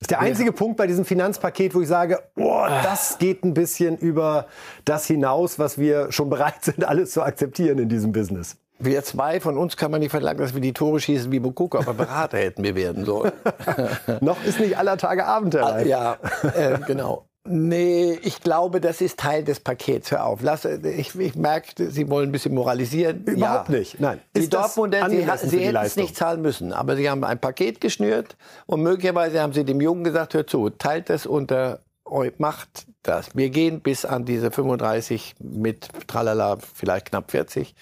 [0.00, 0.56] Das ist der einzige ja.
[0.56, 4.46] Punkt bei diesem Finanzpaket, wo ich sage, oh, das geht ein bisschen über
[4.84, 8.56] das hinaus, was wir schon bereit sind, alles zu akzeptieren in diesem Business.
[8.78, 11.78] Wir zwei von uns kann man nicht verlangen, dass wir die Tore schießen wie Bukoko,
[11.78, 13.32] aber Berater hätten wir werden sollen.
[14.20, 16.16] Noch ist nicht aller Tage Abend, Herr ah, Ja,
[16.54, 17.28] äh, genau.
[17.50, 20.10] Nee, ich glaube, das ist Teil des Pakets.
[20.10, 20.40] Hör auf.
[20.42, 23.24] Lass, ich, ich merke, Sie wollen ein bisschen moralisieren.
[23.24, 23.78] Überhaupt ja.
[23.78, 24.00] nicht.
[24.00, 24.20] Nein.
[24.36, 25.16] Die Dortmunder, Sie,
[25.48, 26.72] Sie hätten es nicht zahlen müssen.
[26.72, 28.36] Aber Sie haben ein Paket geschnürt
[28.66, 33.34] und möglicherweise haben Sie dem Jungen gesagt, hör zu, teilt das unter euch, macht das.
[33.34, 37.74] Wir gehen bis an diese 35 mit Tralala, vielleicht knapp 40.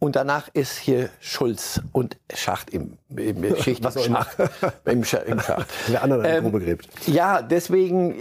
[0.00, 4.36] Und danach ist hier Schulz und Schacht im, im Schicht Was im, Schacht,
[4.84, 5.26] im, Schacht.
[5.26, 5.66] Im Schacht.
[5.88, 6.88] Der andere ähm, Grube gräbt.
[7.06, 8.14] Ja, deswegen,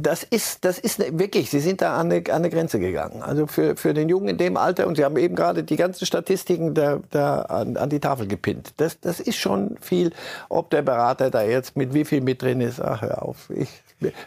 [0.00, 3.22] das ist, das ist wirklich, Sie sind da an eine, an eine Grenze gegangen.
[3.22, 6.06] Also für, für den Jungen in dem Alter, und Sie haben eben gerade die ganzen
[6.06, 8.74] Statistiken da, da an, an die Tafel gepinnt.
[8.76, 10.12] Das, das ist schon viel,
[10.48, 12.80] ob der Berater da jetzt mit wie viel mit drin ist.
[12.80, 13.50] Ach, hör auf.
[13.50, 13.68] Ich,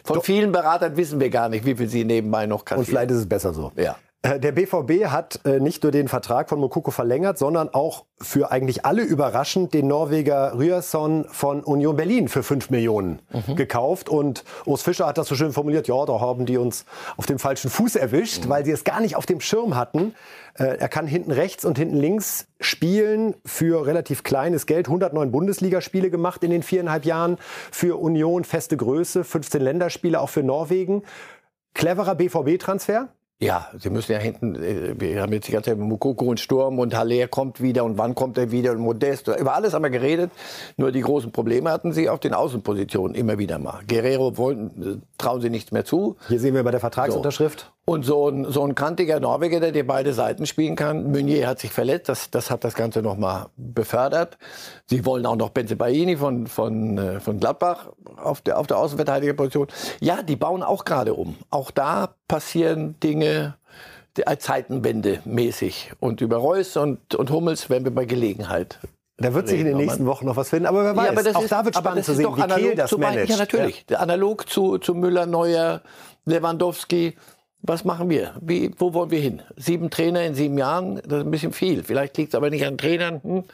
[0.04, 0.24] von Doch.
[0.24, 2.80] vielen Beratern wissen wir gar nicht, wie viel sie nebenbei noch kassieren.
[2.80, 3.72] Und vielleicht ist es besser so.
[3.76, 3.96] Ja.
[4.22, 8.50] Äh, der BVB hat äh, nicht nur den Vertrag von Mokoko verlängert, sondern auch für
[8.50, 13.56] eigentlich alle überraschend den Norweger Ryerson von Union Berlin für 5 Millionen mhm.
[13.56, 14.10] gekauft.
[14.10, 16.84] Und Urs Fischer hat das so schön formuliert, ja, da haben die uns
[17.16, 18.48] auf dem falschen Fuß erwischt, mhm.
[18.50, 20.14] weil sie es gar nicht auf dem Schirm hatten.
[20.54, 24.88] Äh, er kann hinten rechts und hinten links spielen für relativ kleines Geld.
[24.88, 27.38] 109 Bundesligaspiele gemacht in den viereinhalb Jahren
[27.70, 31.04] für Union, feste Größe, 15 Länderspiele auch für Norwegen.
[31.72, 33.08] Cleverer BVB-Transfer?
[33.42, 36.78] Ja, Sie müssen ja hinten, äh, wir haben jetzt die ganze Zeit Mukoko und Sturm
[36.78, 39.28] und Haller kommt wieder und wann kommt er wieder und Modest.
[39.28, 40.30] Über alles haben wir geredet.
[40.76, 43.80] Nur die großen Probleme hatten Sie auf den Außenpositionen immer wieder mal.
[43.88, 46.16] Guerrero wollen, äh, trauen Sie nichts mehr zu.
[46.28, 47.72] Hier sehen wir bei der Vertragsunterschrift.
[47.90, 51.10] Und so ein, so ein kantiger Norweger, der dir beide Seiten spielen kann.
[51.10, 54.38] Meunier hat sich verletzt, das, das hat das Ganze nochmal befördert.
[54.86, 59.66] Sie wollen auch noch Benzebaini von, von, äh, von Gladbach auf der, auf der Außenverteidigerposition.
[59.98, 61.34] Ja, die bauen auch gerade um.
[61.50, 63.54] Auch da passieren Dinge,
[64.38, 65.90] Zeitenwende mäßig.
[65.98, 68.78] Und über Reus und, und Hummels werden wir bei Gelegenheit
[69.20, 71.04] da wird sich in den nächsten Wochen noch was finden, aber wer weiß.
[71.04, 73.28] Ja, aber auch ist, da wird spannend zu sehen, wie Kehl das managt.
[73.28, 73.84] Ja, natürlich.
[73.90, 73.98] Ja.
[73.98, 75.82] Analog zu, zu Müller, Neuer,
[76.24, 77.16] Lewandowski.
[77.62, 78.32] Was machen wir?
[78.40, 79.42] Wie, wo wollen wir hin?
[79.54, 81.84] Sieben Trainer in sieben Jahren, das ist ein bisschen viel.
[81.84, 83.20] Vielleicht liegt es aber nicht an Trainern.
[83.22, 83.44] Hm.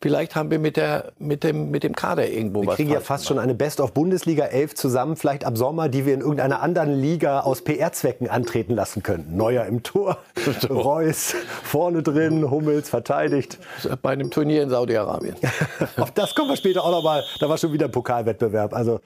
[0.00, 2.78] Vielleicht haben wir mit, der, mit, dem, mit dem Kader irgendwo wir was.
[2.78, 3.28] Wir kriegen ja fast gemacht.
[3.28, 7.62] schon eine Best-of-Bundesliga 11 zusammen, vielleicht ab Sommer, die wir in irgendeiner anderen Liga aus
[7.62, 9.36] PR-Zwecken antreten lassen könnten.
[9.36, 10.18] Neuer im Tor,
[10.70, 13.58] Reus vorne drin, Hummels verteidigt.
[14.00, 15.34] Bei einem Turnier in Saudi-Arabien.
[15.96, 17.24] Auf das kommen wir später auch noch mal.
[17.40, 18.74] Da war schon wieder ein Pokalwettbewerb.
[18.74, 19.00] Also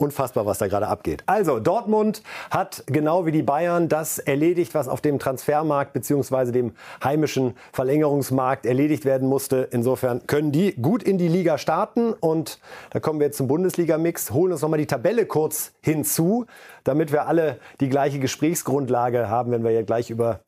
[0.00, 1.22] unfassbar, was da gerade abgeht.
[1.26, 6.52] Also Dortmund hat genau wie die Bayern das erledigt, was auf dem Transfermarkt bzw.
[6.52, 6.72] dem
[7.04, 9.68] heimischen Verlängerungsmarkt erledigt werden musste.
[9.70, 12.58] Insofern können die gut in die Liga starten und
[12.90, 16.46] da kommen wir jetzt zum Bundesliga-Mix, holen uns nochmal die Tabelle kurz hinzu,
[16.84, 20.40] damit wir alle die gleiche Gesprächsgrundlage haben, wenn wir ja gleich über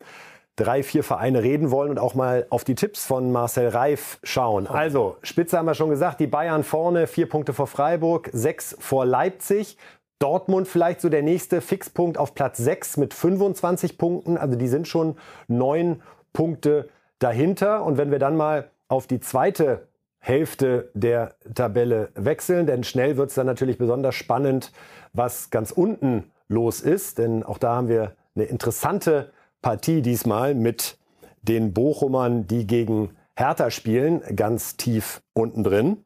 [0.57, 4.67] drei, vier Vereine reden wollen und auch mal auf die Tipps von Marcel Reif schauen.
[4.67, 9.07] Also, Spitze haben wir schon gesagt, die Bayern vorne, vier Punkte vor Freiburg, sechs vor
[9.07, 9.79] Leipzig.
[10.19, 14.37] Dortmund vielleicht so der nächste Fixpunkt auf Platz 6 mit 25 Punkten.
[14.37, 15.17] Also die sind schon
[15.49, 16.01] neun
[16.33, 16.89] Punkte
[17.19, 17.85] dahinter.
[17.85, 19.89] Und wenn wir dann mal auf die zweite
[20.21, 24.71] Hälfte der Tabelle wechseln, denn schnell wird es dann natürlich besonders spannend,
[25.13, 27.19] was ganz unten los ist.
[27.19, 30.99] Denn auch da haben wir eine interessante Partie diesmal mit
[31.43, 36.05] den Bochumern, die gegen Hertha spielen, ganz tief unten drin.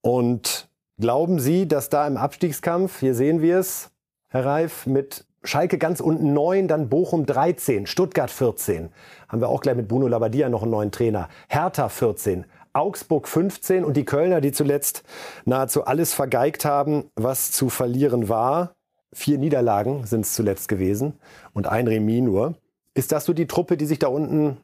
[0.00, 3.90] Und glauben Sie, dass da im Abstiegskampf, hier sehen wir es,
[4.28, 8.90] Herr Reif, mit Schalke ganz unten 9, dann Bochum 13, Stuttgart 14.
[9.28, 11.28] Haben wir auch gleich mit Bruno Labbadia noch einen neuen Trainer.
[11.48, 15.02] Hertha 14, Augsburg 15 und die Kölner, die zuletzt
[15.44, 18.74] nahezu alles vergeigt haben, was zu verlieren war.
[19.12, 21.14] Vier Niederlagen sind es zuletzt gewesen
[21.52, 22.54] und ein Remis nur.
[22.94, 24.56] Ist das so die Truppe, die sich da unten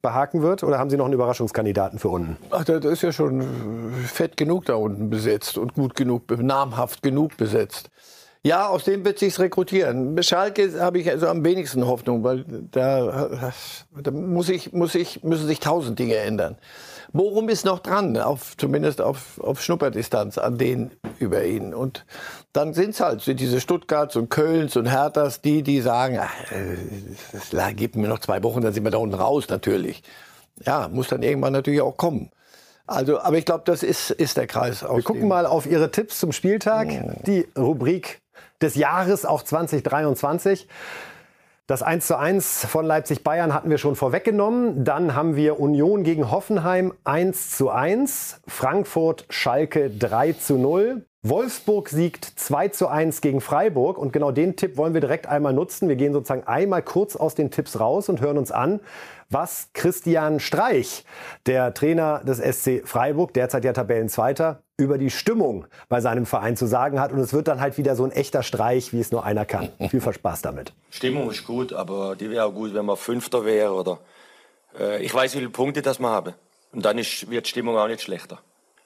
[0.00, 0.64] behaken wird?
[0.64, 2.36] Oder haben Sie noch einen Überraschungskandidaten für unten?
[2.50, 7.36] Ach, das ist ja schon fett genug da unten besetzt und gut genug, namhaft genug
[7.36, 7.90] besetzt.
[8.44, 10.20] Ja, aus dem wird sich's rekrutieren.
[10.20, 13.52] Schalke habe ich also am wenigsten Hoffnung, weil da,
[14.02, 16.56] da muss ich, muss ich, müssen sich tausend Dinge ändern.
[17.12, 21.74] Bochum ist noch dran, auf, zumindest auf, auf Schnupperdistanz an denen über ihn.
[21.74, 22.04] Und
[22.52, 26.32] dann halt sind diese Stuttgarts und Kölns und Herthas, die, die sagen, ach,
[27.50, 30.02] das gibt mir noch zwei Wochen, dann sind wir da unten raus natürlich.
[30.64, 32.30] Ja, muss dann irgendwann natürlich auch kommen.
[32.86, 34.82] Also, aber ich glaube, das ist, ist der Kreis.
[34.82, 36.88] Wir gucken mal auf Ihre Tipps zum Spieltag.
[37.26, 38.20] Die Rubrik
[38.60, 40.68] des Jahres, auch 2023.
[41.68, 44.84] Das 1 zu 1 von Leipzig-Bayern hatten wir schon vorweggenommen.
[44.84, 48.40] Dann haben wir Union gegen Hoffenheim 1 zu 1.
[48.48, 51.06] Frankfurt-Schalke 3 zu 0.
[51.24, 53.96] Wolfsburg siegt 2 zu 1 gegen Freiburg.
[53.96, 55.88] Und genau den Tipp wollen wir direkt einmal nutzen.
[55.88, 58.80] Wir gehen sozusagen einmal kurz aus den Tipps raus und hören uns an,
[59.30, 61.04] was Christian Streich,
[61.46, 66.66] der Trainer des SC Freiburg, derzeit ja Tabellenzweiter, über die Stimmung bei seinem Verein zu
[66.66, 67.12] sagen hat.
[67.12, 69.68] Und es wird dann halt wieder so ein echter Streich, wie es nur einer kann.
[69.90, 70.72] Viel Spaß damit.
[70.90, 74.00] Stimmung ist gut, aber die wäre auch gut, wenn man Fünfter wäre oder
[74.76, 76.34] äh, ich weiß, wie viele Punkte das man habe.
[76.72, 78.40] Und dann ist, wird Stimmung auch nicht schlechter.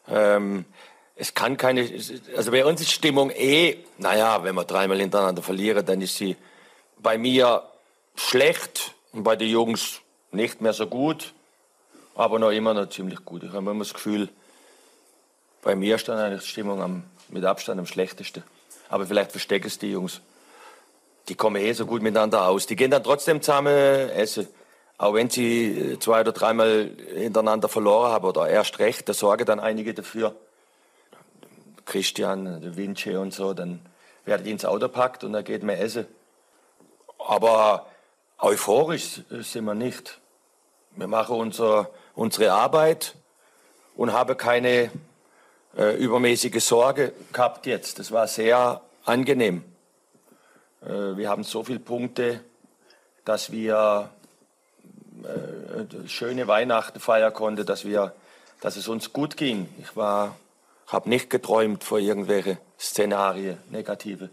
[0.06, 0.66] Ähm,
[1.16, 1.88] es kann keine,
[2.36, 6.36] also bei uns ist Stimmung eh, naja, wenn wir dreimal hintereinander verlieren, dann ist sie
[6.98, 7.62] bei mir
[8.14, 11.32] schlecht und bei den Jungs nicht mehr so gut,
[12.14, 13.44] aber noch immer noch ziemlich gut.
[13.44, 14.28] Ich habe immer das Gefühl,
[15.62, 18.44] bei mir ist dann eigentlich die Stimmung am, mit Abstand am schlechtesten.
[18.88, 20.20] Aber vielleicht verstecken es die Jungs.
[21.28, 22.66] Die kommen eh so gut miteinander aus.
[22.66, 23.74] Die gehen dann trotzdem zusammen
[24.10, 24.46] essen.
[24.98, 29.60] Auch wenn sie zwei oder dreimal hintereinander verloren haben oder erst recht, da sorgen dann
[29.60, 30.36] einige dafür.
[31.86, 33.80] Christian, Vinci und so, dann
[34.26, 36.06] werden die ins Auto packt und dann geht man essen.
[37.18, 37.86] Aber
[38.38, 40.20] euphorisch sind wir nicht.
[40.94, 43.14] Wir machen unser, unsere Arbeit
[43.96, 44.90] und haben keine
[45.76, 47.98] äh, übermäßige Sorge gehabt jetzt.
[47.98, 49.64] Das war sehr angenehm.
[50.82, 52.40] Äh, wir haben so viele Punkte,
[53.24, 54.10] dass wir
[55.22, 58.12] äh, schöne Weihnachten feiern konnten, dass, wir,
[58.60, 59.68] dass es uns gut ging.
[59.80, 59.96] Ich
[60.86, 64.30] habe nicht geträumt vor irgendwelche Szenarien, negative.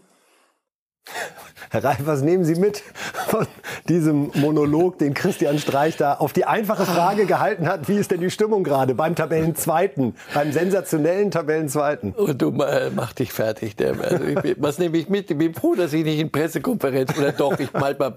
[1.70, 2.82] Herr Reif, was nehmen Sie mit
[3.26, 3.46] von
[3.88, 8.20] diesem Monolog, den Christian Streich da auf die einfache Frage gehalten hat, wie ist denn
[8.20, 12.12] die Stimmung gerade beim Tabellenzweiten, beim sensationellen Tabellenzweiten?
[12.12, 13.76] Und du äh, mach dich fertig.
[13.76, 15.30] Der, also ich, was nehme ich mit?
[15.30, 18.14] Ich bin froh, dass ich nicht in Pressekonferenz oder doch, ich manchmal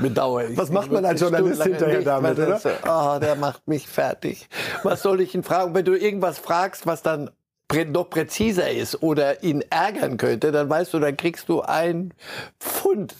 [0.00, 0.48] bedauere.
[0.48, 2.60] Ich was macht man als Journalist hinterher damit, oder?
[2.86, 4.48] oh, der macht mich fertig.
[4.82, 5.74] Was soll ich ihn fragen?
[5.74, 7.30] Wenn du irgendwas fragst, was dann
[7.92, 12.14] noch präziser ist oder ihn ärgern könnte, dann weißt du, dann kriegst du ein
[12.60, 13.14] Pfund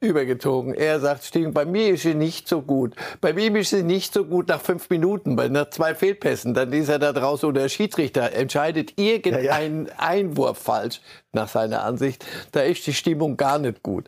[0.00, 0.74] übergezogen.
[0.74, 2.94] Er sagt, Sting, bei mir ist sie nicht so gut.
[3.20, 6.54] Bei ihm ist sie nicht so gut nach fünf Minuten, bei nach zwei Fehlpässen.
[6.54, 9.98] Dann ist er da draußen und der Schiedsrichter entscheidet irgendeinen ja, ja.
[9.98, 12.24] Einwurf falsch, nach seiner Ansicht.
[12.52, 14.06] Da ist die Stimmung gar nicht gut.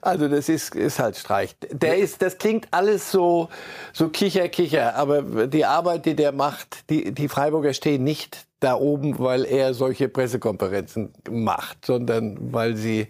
[0.00, 1.56] Also das ist, ist halt Streich.
[1.70, 3.48] Der ist, das klingt alles so,
[3.92, 4.94] so kicher, kicher.
[4.94, 9.74] Aber die Arbeit, die der macht, die, die Freiburger stehen nicht da oben, weil er
[9.74, 13.08] solche Pressekonferenzen macht, sondern weil sie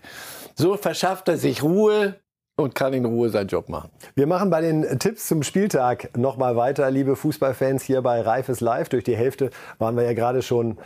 [0.55, 2.17] so verschafft er sich Ruhe
[2.57, 3.91] und kann in Ruhe seinen Job machen.
[4.15, 8.88] Wir machen bei den Tipps zum Spieltag nochmal weiter, liebe Fußballfans hier bei Reifes Live.
[8.88, 10.79] Durch die Hälfte waren wir ja gerade schon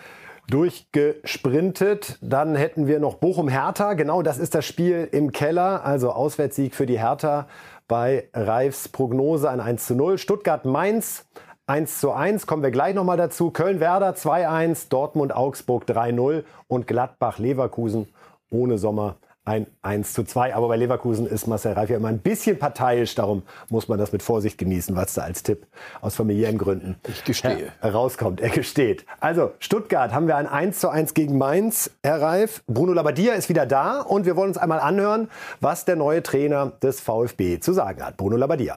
[0.48, 2.18] durchgesprintet.
[2.20, 3.94] Dann hätten wir noch Bochum-Hertha.
[3.94, 5.84] Genau, das ist das Spiel im Keller.
[5.84, 7.48] Also Auswärtssieg für die Hertha
[7.88, 10.18] bei Reifs Prognose ein 1 zu 0.
[10.18, 11.26] Stuttgart-Mainz
[11.68, 13.50] 1 zu 1, kommen wir gleich nochmal dazu.
[13.50, 18.06] Köln-Werder 2-1, Dortmund-Augsburg 3-0 und Gladbach-Leverkusen
[18.50, 20.54] ohne Sommer ein 1 zu 2.
[20.54, 23.16] Aber bei Leverkusen ist Marcel Reif ja immer ein bisschen parteiisch.
[23.16, 25.66] Darum muss man das mit Vorsicht genießen, was da als Tipp
[26.00, 27.72] aus familiären Gründen ich gestehe.
[27.80, 28.40] herauskommt.
[28.40, 29.04] Er gesteht.
[29.18, 32.62] Also Stuttgart haben wir ein 1 zu 1 gegen Mainz, Herr Reif.
[32.68, 35.28] Bruno Labbadia ist wieder da und wir wollen uns einmal anhören,
[35.60, 38.16] was der neue Trainer des VfB zu sagen hat.
[38.16, 38.76] Bruno Labbadia.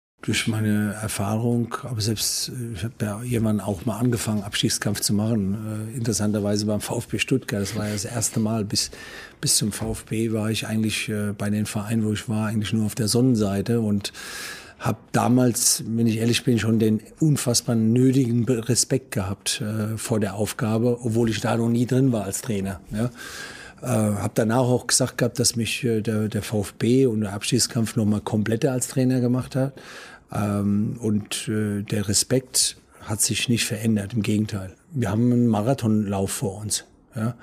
[0.21, 5.89] durch meine Erfahrung, aber selbst ich habe ja irgendwann auch mal angefangen, Abstiegskampf zu machen.
[5.93, 7.61] Äh, interessanterweise beim VfB Stuttgart.
[7.61, 8.63] Das war ja das erste Mal.
[8.63, 8.91] Bis,
[9.39, 12.85] bis zum VfB war ich eigentlich äh, bei den Vereinen, wo ich war, eigentlich nur
[12.85, 14.13] auf der Sonnenseite und
[14.77, 20.35] habe damals, wenn ich ehrlich bin, schon den unfassbar nötigen Respekt gehabt äh, vor der
[20.35, 22.79] Aufgabe, obwohl ich da noch nie drin war als Trainer.
[22.91, 23.09] Ja.
[23.81, 27.95] Äh, habe danach auch gesagt gehabt, dass mich äh, der, der VfB und der Abstiegskampf
[27.95, 29.73] nochmal kompletter als Trainer gemacht hat.
[30.33, 34.75] Ähm, und äh, der Respekt hat sich nicht verändert, im Gegenteil.
[34.91, 36.85] Wir haben einen Marathonlauf vor uns.
[37.15, 37.35] Ja?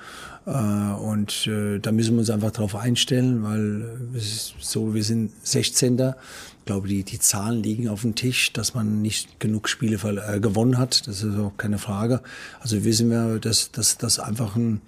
[0.46, 5.04] Äh, und äh, da müssen wir uns einfach darauf einstellen, weil es ist so, wir
[5.04, 5.98] sind 16.
[5.98, 10.40] Ich glaube, die, die Zahlen liegen auf dem Tisch, dass man nicht genug Spiele äh,
[10.40, 11.06] gewonnen hat.
[11.06, 12.22] Das ist auch keine Frage.
[12.60, 14.80] Also wissen wir, dass das einfach ein,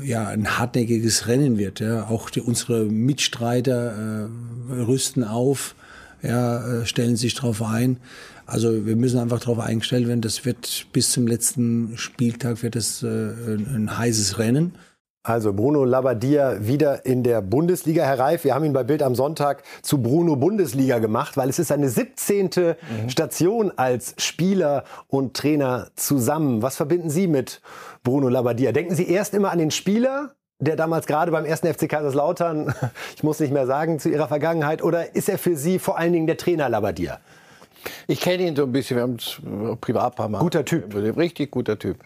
[0.00, 1.80] ja, ein hartnäckiges Rennen wird.
[1.80, 2.08] Ja.
[2.08, 4.28] Auch die, unsere Mitstreiter
[4.70, 5.74] äh, rüsten auf
[6.22, 7.98] ja, äh, stellen sich darauf ein.
[8.46, 13.02] Also wir müssen einfach darauf eingestellt werden, das wird bis zum letzten Spieltag wird das
[13.02, 14.72] äh, ein, ein heißes Rennen.
[15.26, 18.04] Also Bruno Labbadia wieder in der Bundesliga.
[18.04, 21.58] Herr Reif, wir haben ihn bei Bild am Sonntag zu Bruno Bundesliga gemacht, weil es
[21.58, 22.44] ist seine 17.
[22.44, 23.10] Mhm.
[23.10, 26.62] Station als Spieler und Trainer zusammen.
[26.62, 27.60] Was verbinden Sie mit
[28.04, 28.70] Bruno Labbadia?
[28.70, 32.74] Denken Sie erst immer an den Spieler der damals gerade beim ersten FC Kaiserslautern,
[33.16, 36.12] ich muss nicht mehr sagen, zu ihrer Vergangenheit, oder ist er für Sie vor allen
[36.12, 37.20] Dingen der Trainer Labadier?
[38.08, 39.40] Ich kenne ihn so ein bisschen, wir haben es
[39.80, 40.40] privat ein paar Mal.
[40.40, 40.92] Guter Typ.
[40.94, 41.98] Richtig guter Typ.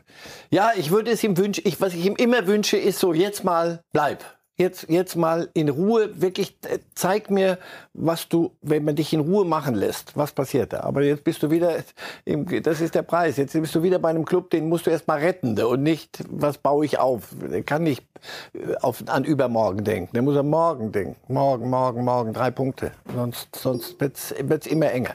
[0.51, 3.45] Ja, ich würde es ihm wünschen, ich, was ich ihm immer wünsche, ist so, jetzt
[3.45, 4.23] mal bleib
[4.61, 7.59] jetzt, jetzt mal in Ruhe, wirklich äh, zeig mir,
[7.95, 10.81] was du, wenn man dich in Ruhe machen lässt, was passiert da.
[10.81, 11.77] Aber jetzt bist du wieder,
[12.25, 14.91] im, das ist der Preis, jetzt bist du wieder bei einem Club, den musst du
[14.91, 17.35] erst mal retten und nicht, was baue ich auf.
[17.41, 18.05] Der kann nicht
[18.53, 21.17] äh, auf, an übermorgen denken, der muss an morgen denken.
[21.29, 22.93] Morgen, morgen, morgen, drei Punkte.
[23.13, 25.15] Sonst, sonst wird's, wird's immer enger.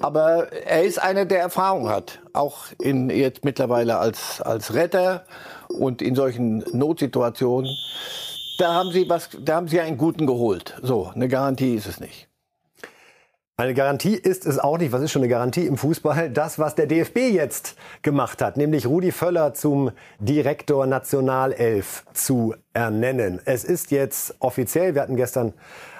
[0.00, 5.24] Aber er ist einer, der Erfahrung hat, auch in, jetzt mittlerweile als, als Retter
[5.68, 7.70] und in solchen Notsituationen
[8.62, 10.78] da haben Sie was, da haben Sie einen guten geholt.
[10.82, 12.28] So, eine Garantie ist es nicht.
[13.56, 14.92] Eine Garantie ist es auch nicht.
[14.92, 16.30] Was ist schon eine Garantie im Fußball?
[16.30, 19.90] Das, was der DFB jetzt gemacht hat, nämlich Rudi Völler zum
[20.20, 23.40] Direktor Nationalelf zu ernennen.
[23.44, 24.94] Es ist jetzt offiziell.
[24.94, 25.52] Wir hatten gestern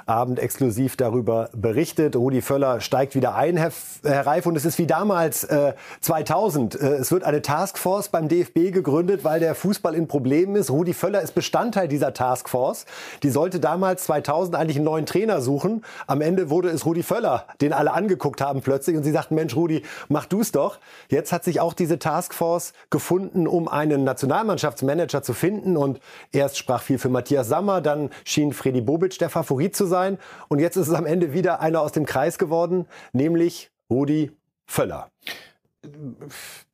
[0.07, 2.17] Abend exklusiv darüber berichtet.
[2.17, 3.73] Rudi Völler steigt wieder ein, Herr,
[4.03, 6.75] Herr Reif, und es ist wie damals äh, 2000.
[6.75, 10.71] Äh, es wird eine Taskforce beim DFB gegründet, weil der Fußball in Problemen ist.
[10.71, 12.87] Rudi Völler ist Bestandteil dieser Taskforce.
[13.23, 15.85] Die sollte damals 2000 eigentlich einen neuen Trainer suchen.
[16.07, 18.97] Am Ende wurde es Rudi Völler, den alle angeguckt haben plötzlich.
[18.97, 20.79] Und sie sagten, Mensch, Rudi, mach du's doch.
[21.09, 25.77] Jetzt hat sich auch diese Taskforce gefunden, um einen Nationalmannschaftsmanager zu finden.
[25.77, 26.01] Und
[26.33, 30.19] erst sprach viel für Matthias Sammer, dann schien Freddy Bobic der Favorit zu sein sein.
[30.49, 34.33] Und jetzt ist es am Ende wieder einer aus dem Kreis geworden, nämlich Rudi
[34.67, 35.09] Völler.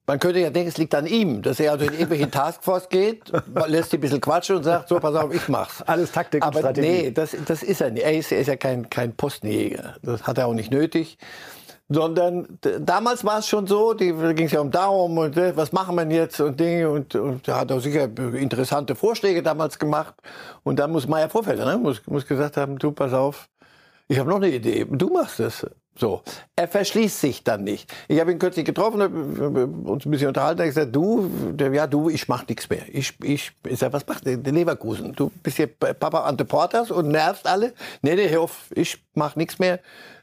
[0.06, 3.30] Man könnte ja denken, es liegt an ihm, dass er also in irgendwelche Taskforce geht,
[3.66, 5.82] lässt die ein bisschen quatschen und sagt, so, pass auf, ich mach's.
[5.82, 6.88] Alles Taktik Aber Strategie.
[6.88, 8.04] nee, das, das ist er nicht.
[8.04, 9.96] Er ist, er ist ja kein, kein Postenjäger.
[10.02, 11.18] Das hat er auch nicht nötig
[11.88, 15.72] sondern damals war es schon so, die ging es ja um darum und äh, was
[15.72, 20.14] machen wir jetzt und Dinge und, und er hat auch sicher interessante Vorschläge damals gemacht
[20.64, 23.48] und dann muss Meier Vorfelder, ne, muss, muss gesagt haben, du pass auf,
[24.06, 25.66] ich habe noch eine Idee, du machst es.
[25.98, 26.22] So,
[26.54, 27.92] er verschließt sich dann nicht.
[28.06, 29.02] Ich habe ihn kürzlich getroffen,
[29.84, 31.28] uns ein bisschen unterhalten, er gesagt, du,
[31.58, 32.82] ja du, ich mach nichts mehr.
[32.92, 35.12] Ich, ich, ich sag, was macht der Leverkusen?
[35.14, 37.74] Du bist hier Papa Ante Portas und nervst alle?
[38.02, 39.80] Nee, nee, hör auf, ich mach nichts mehr.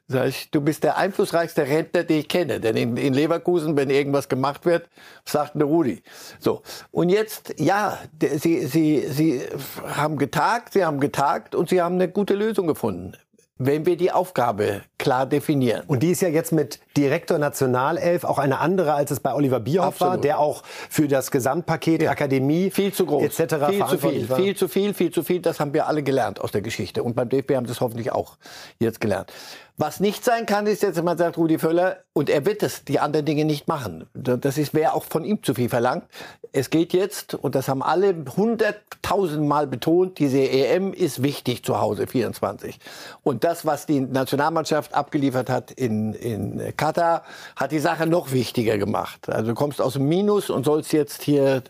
[0.08, 2.60] Sag ich, du bist der einflussreichste Rentner, den ich kenne.
[2.60, 4.88] Denn in, in Leverkusen, wenn irgendwas gemacht wird,
[5.26, 6.04] sagt der Rudi.
[6.40, 6.62] So.
[6.92, 9.42] Und jetzt, ja, sie, sie, sie
[9.84, 13.18] haben getagt, sie haben getagt und sie haben eine gute Lösung gefunden
[13.58, 15.84] wenn wir die Aufgabe klar definieren.
[15.88, 19.62] Und die ist ja jetzt mit Direktor Nationalelf auch eine andere, als es bei Oliver
[19.62, 20.14] Bierhoff Absolut.
[20.16, 22.12] war, der auch für das Gesamtpaket ja.
[22.12, 23.68] Akademie viel zu groß, etc.
[23.70, 24.38] Viel zu viel, war.
[24.38, 25.42] viel zu viel, viel zu viel.
[25.42, 27.02] Das haben wir alle gelernt aus der Geschichte.
[27.04, 28.38] Und beim DFB haben sie es hoffentlich auch
[28.80, 29.32] jetzt gelernt.
[29.78, 32.86] Was nicht sein kann, ist jetzt, wenn man sagt, Rudi Völler, und er wird es,
[32.86, 34.08] die anderen Dinge nicht machen.
[34.14, 36.06] Das wäre auch von ihm zu viel verlangt.
[36.54, 41.82] Es geht jetzt, und das haben alle hunderttausend Mal betont, diese EM ist wichtig zu
[41.82, 42.80] Hause, 24.
[43.24, 47.24] Und das, was die Nationalmannschaft abgeliefert hat in, in Katar,
[47.58, 49.28] hat die Sache noch wichtiger gemacht.
[49.28, 51.64] Also du kommst aus dem Minus und sollst jetzt hier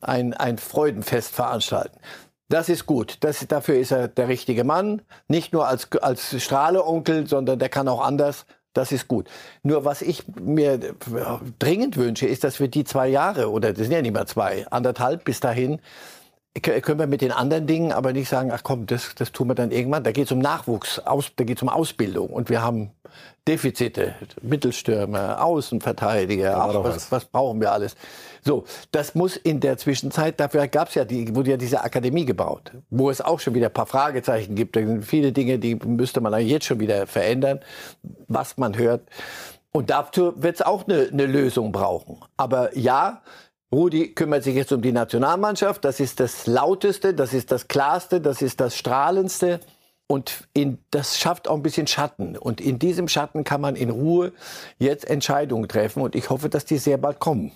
[0.00, 1.96] ein, ein Freudenfest veranstalten.
[2.48, 3.18] Das ist gut.
[3.20, 5.02] Das, dafür ist er der richtige Mann.
[5.28, 8.46] Nicht nur als, als Strahleonkel, sondern der kann auch anders.
[8.74, 9.28] Das ist gut.
[9.62, 10.94] Nur was ich mir
[11.58, 14.66] dringend wünsche, ist, dass wir die zwei Jahre, oder das sind ja nicht mehr zwei,
[14.70, 15.80] anderthalb bis dahin,
[16.60, 19.54] können wir mit den anderen Dingen aber nicht sagen, ach komm, das, das tun wir
[19.54, 20.04] dann irgendwann.
[20.04, 22.28] Da geht es um Nachwuchs, aus, da geht es um Ausbildung.
[22.28, 22.90] Und wir haben
[23.46, 27.96] Defizite, Mittelstürmer, Außenverteidiger, ach, was, was brauchen wir alles?
[28.44, 32.24] So, das muss in der Zwischenzeit, dafür gab es ja, die, wurde ja diese Akademie
[32.24, 34.76] gebaut, wo es auch schon wieder ein paar Fragezeichen gibt.
[34.76, 37.60] Da sind viele Dinge, die müsste man jetzt schon wieder verändern,
[38.28, 39.02] was man hört.
[39.72, 42.18] Und dazu wird es auch eine, eine Lösung brauchen.
[42.36, 43.22] Aber ja,
[43.72, 45.84] Rudi kümmert sich jetzt um die Nationalmannschaft.
[45.84, 49.60] Das ist das Lauteste, das ist das Klarste, das ist das Strahlendste.
[50.12, 52.36] Und in, das schafft auch ein bisschen Schatten.
[52.36, 54.32] Und in diesem Schatten kann man in Ruhe
[54.78, 56.02] jetzt Entscheidungen treffen.
[56.02, 57.52] Und ich hoffe, dass die sehr bald kommen.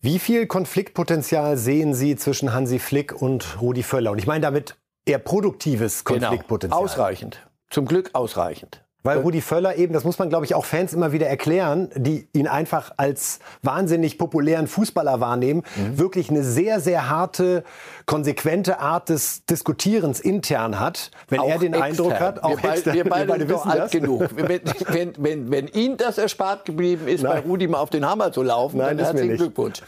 [0.00, 4.10] Wie viel Konfliktpotenzial sehen Sie zwischen Hansi Flick und Rudi Völler?
[4.10, 4.74] Und ich meine damit
[5.06, 6.18] eher produktives genau.
[6.18, 6.80] Konfliktpotenzial.
[6.80, 6.92] Genau.
[6.92, 7.46] Ausreichend.
[7.70, 8.83] Zum Glück ausreichend.
[9.06, 12.26] Weil Rudi Völler eben, das muss man glaube ich auch Fans immer wieder erklären, die
[12.32, 15.98] ihn einfach als wahnsinnig populären Fußballer wahrnehmen, mhm.
[15.98, 17.64] wirklich eine sehr, sehr harte,
[18.06, 21.10] konsequente Art des Diskutierens intern hat.
[21.28, 21.90] Wenn auch er den extern.
[21.90, 23.90] Eindruck hat, auch wir, extern, wir beide, wir beide wissen alt das.
[23.90, 24.24] genug.
[24.34, 27.42] Wenn, wenn, wenn, wenn ihn das erspart geblieben ist, Nein.
[27.42, 29.82] bei Rudi mal auf den Hammer zu laufen, Nein, dann herzlichen Glückwunsch.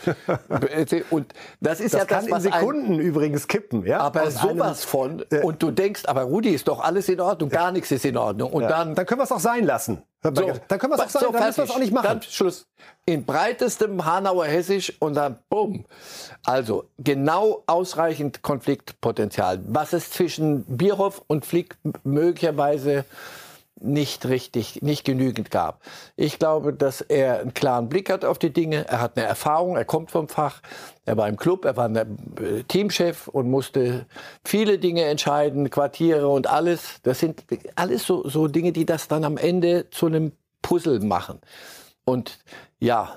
[1.08, 3.86] Und das ist das ja kann das, in Sekunden ein, übrigens kippen.
[3.86, 4.00] Ja?
[4.00, 5.24] Aber sowas von.
[5.30, 8.18] Äh, und du denkst, aber Rudi ist doch alles in Ordnung, gar nichts ist in
[8.18, 8.52] Ordnung.
[8.52, 8.68] Und ja.
[8.68, 10.02] dann dann können wir es auch sein lassen.
[10.22, 12.06] So, dann können wir es auch sein, so, dann müssen wir es auch nicht machen.
[12.08, 12.66] Dann Schluss.
[13.04, 15.84] In breitestem Hanauer Hessisch und dann bumm.
[16.44, 19.60] Also genau ausreichend Konfliktpotenzial.
[19.68, 23.04] Was es zwischen Bierhoff und Flick möglicherweise
[23.80, 25.80] nicht richtig, nicht genügend gab.
[26.16, 28.88] Ich glaube, dass er einen klaren Blick hat auf die Dinge.
[28.88, 30.62] Er hat eine Erfahrung, er kommt vom Fach.
[31.04, 32.06] Er war im Club, er war äh,
[32.68, 34.06] Teamchef und musste
[34.44, 37.00] viele Dinge entscheiden, Quartiere und alles.
[37.02, 41.40] Das sind alles so, so Dinge, die das dann am Ende zu einem Puzzle machen.
[42.04, 42.38] Und
[42.78, 43.16] ja,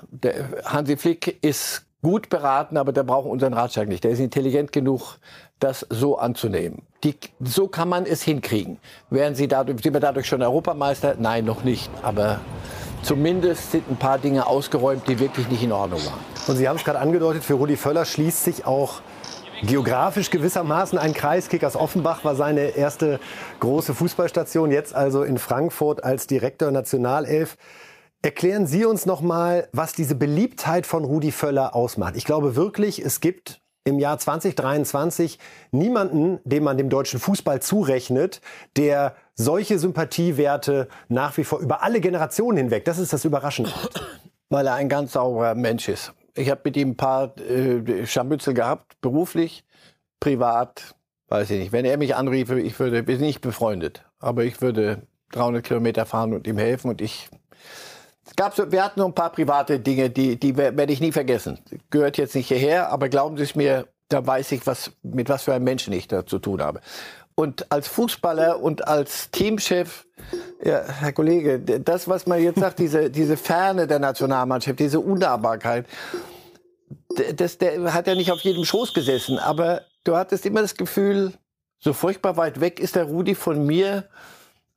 [0.64, 4.04] Hansi Flick ist gut beraten, aber der braucht unseren Ratschlag nicht.
[4.04, 5.18] Der ist intelligent genug,
[5.60, 6.82] das so anzunehmen.
[7.04, 8.78] Die, so kann man es hinkriegen.
[9.10, 11.14] Wären Sie dadurch, sind wir dadurch schon Europameister?
[11.18, 11.90] Nein, noch nicht.
[12.02, 12.40] Aber
[13.02, 16.18] zumindest sind ein paar Dinge ausgeräumt, die wirklich nicht in Ordnung waren.
[16.46, 19.00] Und Sie haben es gerade angedeutet, für Rudi Völler schließt sich auch
[19.62, 21.48] geografisch gewissermaßen ein Kreis.
[21.48, 23.20] Kickers Offenbach war seine erste
[23.60, 27.56] große Fußballstation, jetzt also in Frankfurt als Direktor Nationalelf.
[28.22, 32.16] Erklären Sie uns noch mal, was diese Beliebtheit von Rudi Völler ausmacht.
[32.16, 35.38] Ich glaube wirklich, es gibt im Jahr 2023
[35.70, 38.40] niemanden, dem man dem deutschen Fußball zurechnet,
[38.76, 43.72] der solche Sympathiewerte nach wie vor über alle Generationen hinweg, das ist das Überraschende.
[44.50, 46.12] Weil er ein ganz sauberer Mensch ist.
[46.34, 49.64] Ich habe mit ihm ein paar äh, Scharmützel gehabt, beruflich,
[50.20, 50.94] privat,
[51.28, 51.72] weiß ich nicht.
[51.72, 56.06] Wenn er mich anrief, ich würde, wir sind nicht befreundet, aber ich würde 300 Kilometer
[56.06, 57.30] fahren und ihm helfen und ich
[58.40, 61.12] es gab so, wir hatten noch ein paar private Dinge, die, die werde ich nie
[61.12, 61.58] vergessen.
[61.90, 65.42] Gehört jetzt nicht hierher, aber glauben Sie es mir, da weiß ich, was, mit was
[65.42, 66.80] für einem Menschen ich da zu tun habe.
[67.34, 70.06] Und als Fußballer und als Teamchef,
[70.64, 75.84] ja, Herr Kollege, das, was man jetzt sagt, diese, diese Ferne der Nationalmannschaft, diese Unnahbarkeit,
[77.34, 81.34] das, der hat ja nicht auf jedem Schoß gesessen, aber du hattest immer das Gefühl,
[81.78, 84.08] so furchtbar weit weg ist der Rudi von mir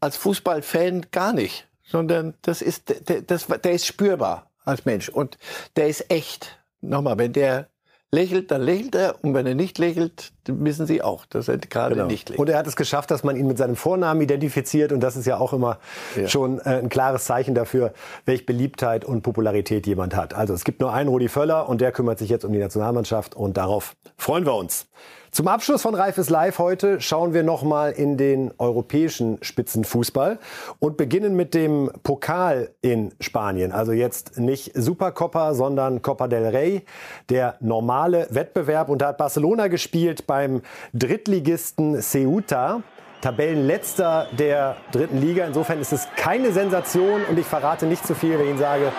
[0.02, 5.38] als Fußballfan gar nicht sondern das ist, der, das, der ist spürbar als Mensch und
[5.76, 6.60] der ist echt.
[6.82, 7.70] Nochmal, wenn der
[8.14, 9.16] lächelt, dann lächelt er.
[9.24, 12.08] Und wenn er nicht lächelt, wissen Sie auch, dass er gerade genau.
[12.08, 12.40] nicht lächelt.
[12.40, 14.92] Und er hat es geschafft, dass man ihn mit seinem Vornamen identifiziert.
[14.92, 15.80] Und das ist ja auch immer
[16.16, 16.28] ja.
[16.28, 17.94] schon äh, ein klares Zeichen dafür,
[18.26, 20.34] welche Beliebtheit und Popularität jemand hat.
[20.34, 23.36] Also es gibt nur einen Rudi Völler und der kümmert sich jetzt um die Nationalmannschaft.
[23.36, 24.88] Und darauf freuen wir uns.
[25.34, 30.38] Zum Abschluss von Reifes Live heute schauen wir nochmal in den europäischen Spitzenfußball
[30.78, 33.72] und beginnen mit dem Pokal in Spanien.
[33.72, 36.86] Also jetzt nicht Supercopa, sondern Copa del Rey,
[37.30, 38.90] der normale Wettbewerb.
[38.90, 40.62] Und da hat Barcelona gespielt beim
[40.94, 42.84] Drittligisten Ceuta.
[43.22, 45.48] Tabellenletzter der dritten Liga.
[45.48, 48.92] Insofern ist es keine Sensation und ich verrate nicht zu viel, wenn ich sage,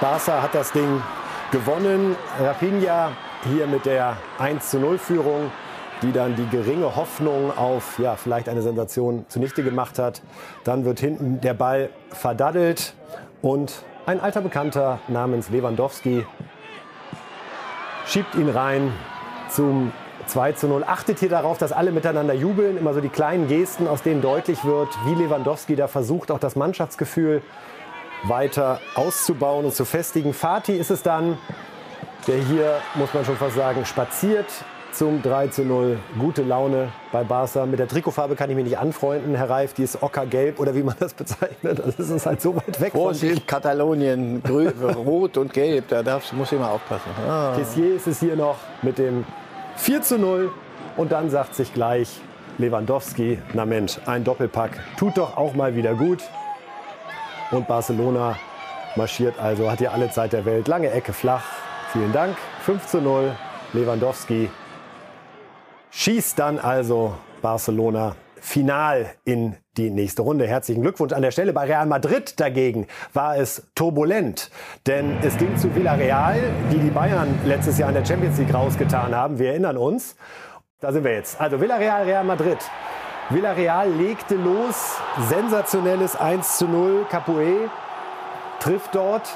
[0.00, 1.02] Barca hat das Ding
[1.50, 2.16] gewonnen.
[2.40, 3.12] Rapinha
[3.44, 5.50] hier mit der 1 zu 0 Führung
[6.02, 10.22] die dann die geringe Hoffnung auf ja, vielleicht eine Sensation zunichte gemacht hat.
[10.64, 12.94] Dann wird hinten der Ball verdaddelt
[13.40, 16.26] und ein alter Bekannter namens Lewandowski
[18.06, 18.92] schiebt ihn rein
[19.48, 19.92] zum
[20.26, 20.84] 2 zu 0.
[20.84, 22.76] Achtet hier darauf, dass alle miteinander jubeln.
[22.76, 26.56] Immer so die kleinen Gesten, aus denen deutlich wird, wie Lewandowski da versucht, auch das
[26.56, 27.42] Mannschaftsgefühl
[28.24, 30.32] weiter auszubauen und zu festigen.
[30.32, 31.38] Fatih ist es dann,
[32.26, 34.46] der hier, muss man schon fast sagen, spaziert
[34.92, 35.98] zum 3 zu 0.
[36.18, 37.66] Gute Laune bei Barca.
[37.66, 39.72] Mit der Trikotfarbe kann ich mich nicht anfreunden, Herr Reif.
[39.74, 41.82] Die ist ockergelb oder wie man das bezeichnet.
[41.84, 44.42] Das ist halt so weit weg Vorsicht, von Katalonien,
[44.96, 45.88] rot und gelb.
[45.88, 47.10] Da darfst, muss ich mal aufpassen.
[47.28, 47.54] Ah.
[47.56, 49.24] Kessier ist es hier noch mit dem
[49.76, 50.50] 4 zu 0.
[50.96, 52.20] Und dann sagt sich gleich
[52.58, 56.22] Lewandowski, na Mensch, ein Doppelpack tut doch auch mal wieder gut.
[57.50, 58.36] Und Barcelona
[58.94, 60.68] marschiert also, hat hier alle Zeit der Welt.
[60.68, 61.44] Lange Ecke flach.
[61.92, 62.36] Vielen Dank.
[62.64, 63.32] 5 zu 0.
[63.72, 64.50] Lewandowski
[65.92, 70.46] schießt dann also Barcelona final in die nächste Runde.
[70.46, 71.52] Herzlichen Glückwunsch an der Stelle.
[71.52, 74.50] Bei Real Madrid dagegen war es turbulent,
[74.86, 76.40] denn es ging zu Villarreal,
[76.72, 79.38] die die Bayern letztes Jahr in der Champions League rausgetan haben.
[79.38, 80.16] Wir erinnern uns.
[80.80, 81.40] Da sind wir jetzt.
[81.40, 82.58] Also Villarreal, Real Madrid.
[83.30, 84.96] Villarreal legte los.
[85.28, 87.06] Sensationelles 1 zu 0.
[87.08, 87.70] Capoe
[88.58, 89.28] trifft dort.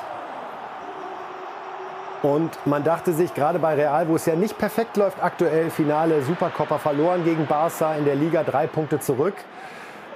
[2.23, 6.23] Und man dachte sich, gerade bei Real, wo es ja nicht perfekt läuft, aktuell Finale
[6.23, 9.35] Supercoppa verloren gegen Barca in der Liga, drei Punkte zurück.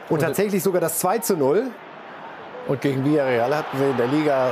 [0.09, 1.70] Und, und tatsächlich sogar das 2 zu 0.
[2.68, 4.48] Und gegen Villarreal hatten wir in der Liga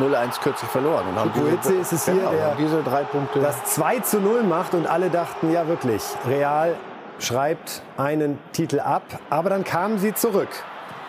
[0.00, 1.04] 0-1 kürzlich verloren.
[1.08, 3.40] Und haben diese, ist es hier, genau, der diese drei Punkte.
[3.40, 6.74] das 2 zu 0 macht und alle dachten, ja wirklich, Real
[7.18, 9.04] schreibt einen Titel ab.
[9.30, 10.48] Aber dann kamen sie zurück.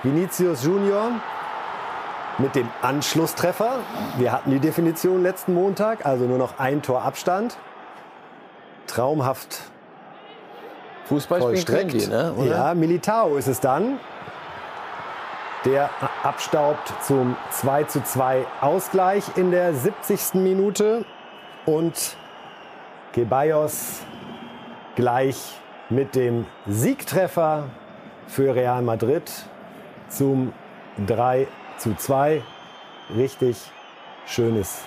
[0.04, 1.12] Vinicius Junior
[2.38, 3.80] mit dem Anschlusstreffer.
[4.18, 7.58] Wir hatten die Definition letzten Montag, also nur noch ein Tor Abstand.
[8.86, 9.64] Traumhaft
[11.06, 11.94] Fußball vollstreckt.
[11.94, 12.34] Die, ne?
[12.50, 14.00] Ja, Militao ist es dann,
[15.66, 15.90] der
[16.24, 20.36] abstaubt zum 2 zu 2 Ausgleich in der 70.
[20.36, 21.06] Minute.
[21.66, 22.16] Und
[23.12, 24.02] Gebayos
[24.96, 25.58] gleich
[25.90, 27.66] mit dem Siegtreffer
[28.28, 29.32] für Real Madrid
[30.10, 30.54] zum
[31.06, 31.48] 3
[31.78, 32.42] zu 2.
[33.16, 33.58] Richtig
[34.26, 34.82] schönes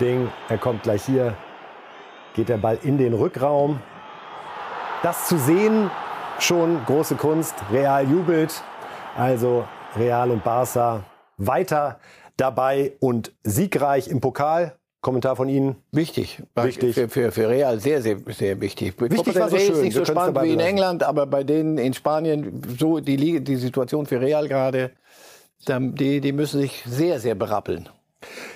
[0.00, 0.30] Ding.
[0.48, 1.34] Er kommt gleich hier,
[2.34, 3.80] geht der Ball in den Rückraum.
[5.02, 5.90] Das zu sehen,
[6.38, 7.54] schon große Kunst.
[7.72, 8.62] Real jubelt.
[9.16, 9.64] Also
[9.96, 11.04] Real und Barca
[11.36, 12.00] weiter
[12.36, 14.76] dabei und siegreich im Pokal.
[15.00, 15.76] Kommentar von Ihnen?
[15.92, 16.42] Wichtig.
[16.54, 16.94] Wichtig.
[16.94, 18.98] Für, für, für Real sehr, sehr, sehr wichtig.
[18.98, 19.72] Wichtig war so schön.
[19.72, 23.56] ist nicht so spannend wie in England, aber bei denen in Spanien, so die, die
[23.56, 24.92] Situation für Real gerade,
[25.68, 27.88] die, die müssen sich sehr, sehr berappeln.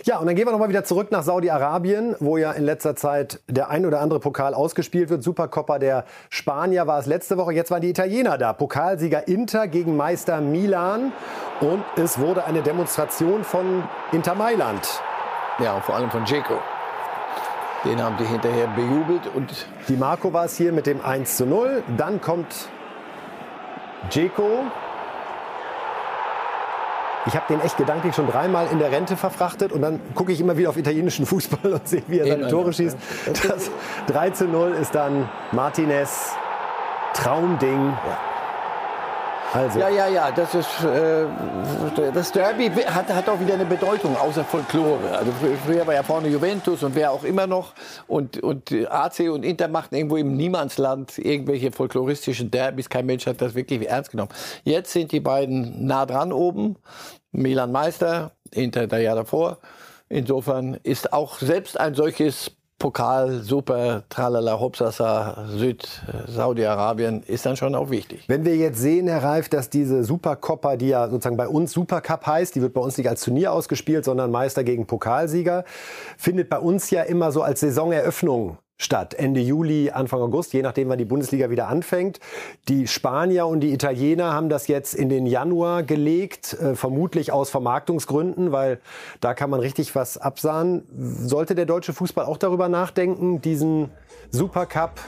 [0.05, 3.41] Ja, und dann gehen wir nochmal wieder zurück nach Saudi-Arabien, wo ja in letzter Zeit
[3.49, 5.23] der ein oder andere Pokal ausgespielt wird.
[5.23, 8.53] Supercoppa der Spanier war es letzte Woche, jetzt waren die Italiener da.
[8.53, 11.13] Pokalsieger Inter gegen Meister Milan
[11.61, 15.03] und es wurde eine Demonstration von Inter Mailand.
[15.59, 16.55] Ja, und vor allem von Dzeko.
[17.85, 19.23] Den haben die hinterher bejubelt.
[19.35, 21.83] Und die Marco war es hier mit dem 1 zu 0.
[21.97, 22.69] Dann kommt
[24.11, 24.65] Dzeko
[27.27, 30.41] ich habe den echt gedanklich schon dreimal in der Rente verfrachtet und dann gucke ich
[30.41, 32.97] immer wieder auf italienischen Fußball und sehe, wie er seine Tore schießt.
[33.49, 33.71] Das
[34.07, 36.33] 3 zu 0 ist dann Martinez.
[37.15, 37.89] Traumding.
[37.89, 38.28] Ja.
[39.53, 39.79] Also.
[39.79, 41.25] Ja, ja, ja, das ist äh,
[42.13, 45.17] das Derby hat, hat auch wieder eine Bedeutung außer Folklore.
[45.17, 45.33] Also
[45.65, 47.73] früher war ja vorne Juventus und wer auch immer noch
[48.07, 52.91] und und AC und Inter machten irgendwo im Niemandsland irgendwelche folkloristischen Derbys.
[52.91, 54.31] Kein Mensch hat das wirklich ernst genommen.
[54.65, 56.77] Jetzt sind die beiden nah dran oben.
[57.33, 59.59] Milan Meister, Inter der Jahr davor.
[60.11, 65.89] Insofern ist auch selbst ein solches Pokal, super, tralala, hopsasa, Süd,
[66.29, 68.23] Saudi-Arabien ist dann schon auch wichtig.
[68.29, 72.25] Wenn wir jetzt sehen, Herr Reif, dass diese Supercoppa, die ja sozusagen bei uns Supercup
[72.25, 75.65] heißt, die wird bei uns nicht als Turnier ausgespielt, sondern Meister gegen Pokalsieger,
[76.17, 79.15] findet bei uns ja immer so als Saisoneröffnung statt.
[79.15, 82.21] Ende Juli, Anfang August, je nachdem, wann die Bundesliga wieder anfängt.
[82.69, 87.51] Die Spanier und die Italiener haben das jetzt in den Januar gelegt, äh, vermutlich aus
[87.51, 88.81] Vermarktungsgründen, weil
[89.21, 90.85] da kann man richtig was absahen.
[90.97, 93.91] Sollte der deutsche Fußball auch darüber nachdenken, diesen
[94.31, 95.01] Supercup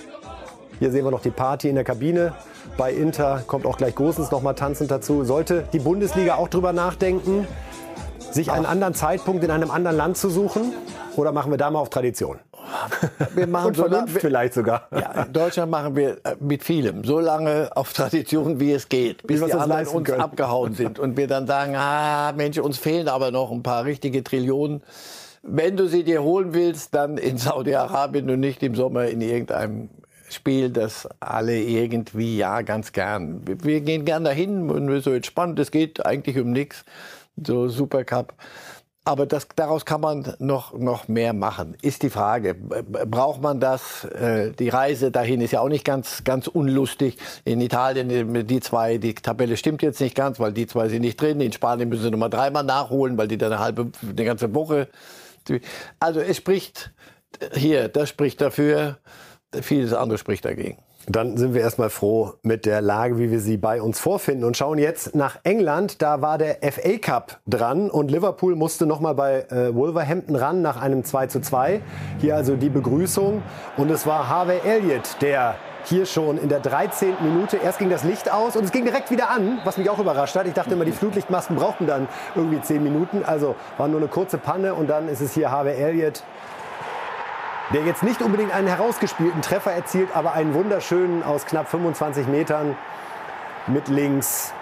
[0.81, 2.33] hier sehen wir noch die Party in der Kabine.
[2.79, 5.25] Bei Inter kommt auch gleich Gosens noch mal tanzend dazu.
[5.25, 7.47] Sollte die Bundesliga auch darüber nachdenken,
[8.31, 10.73] sich einen anderen Zeitpunkt in einem anderen Land zu suchen?
[11.16, 12.39] Oder machen wir da mal auf Tradition?
[13.35, 14.89] Wir machen Und Vernunft so, vielleicht sogar.
[14.93, 19.27] Ja, in Deutschland machen wir äh, mit vielem so lange auf Tradition, wie es geht,
[19.27, 20.21] bis die anderen uns können.
[20.21, 24.23] abgehauen sind und wir dann sagen, ah Mensch, uns fehlen aber noch ein paar richtige
[24.23, 24.83] Trillionen.
[25.43, 29.89] Wenn du sie dir holen willst, dann in Saudi-Arabien und nicht im Sommer in irgendeinem
[30.29, 33.43] Spiel, das alle irgendwie, ja, ganz gern.
[33.45, 36.85] Wir gehen gern dahin und wir so entspannt, es geht eigentlich um nichts.
[37.43, 38.35] So Supercup.
[39.11, 42.55] Aber das, daraus kann man noch, noch mehr machen, ist die Frage.
[42.55, 44.05] Braucht man das?
[44.05, 47.17] Äh, die Reise dahin ist ja auch nicht ganz, ganz unlustig.
[47.45, 51.21] In Italien, die zwei, die Tabelle stimmt jetzt nicht ganz, weil die zwei sind nicht
[51.21, 51.41] drin.
[51.41, 54.87] In Spanien müssen sie nochmal dreimal nachholen, weil die dann eine halbe, eine ganze Woche.
[55.99, 56.93] Also es spricht
[57.53, 58.99] hier, das spricht dafür,
[59.61, 60.79] vieles andere spricht dagegen.
[61.07, 64.57] Dann sind wir erstmal froh mit der Lage, wie wir sie bei uns vorfinden und
[64.57, 66.03] schauen jetzt nach England.
[66.03, 70.80] Da war der FA Cup dran und Liverpool musste nochmal bei äh, Wolverhampton ran nach
[70.80, 71.80] einem 2 zu 2.
[72.18, 73.42] Hier also die Begrüßung
[73.78, 77.14] und es war Harvey Elliott, der hier schon in der 13.
[77.22, 77.57] Minute.
[77.57, 80.36] Erst ging das Licht aus und es ging direkt wieder an, was mich auch überrascht
[80.36, 80.46] hat.
[80.46, 83.24] Ich dachte immer, die Flutlichtmasken brauchten dann irgendwie 10 Minuten.
[83.24, 86.22] Also war nur eine kurze Panne und dann ist es hier Harvey Elliott,
[87.73, 92.77] der jetzt nicht unbedingt einen herausgespielten Treffer erzielt, aber einen wunderschönen aus knapp 25 Metern
[93.66, 94.53] mit links.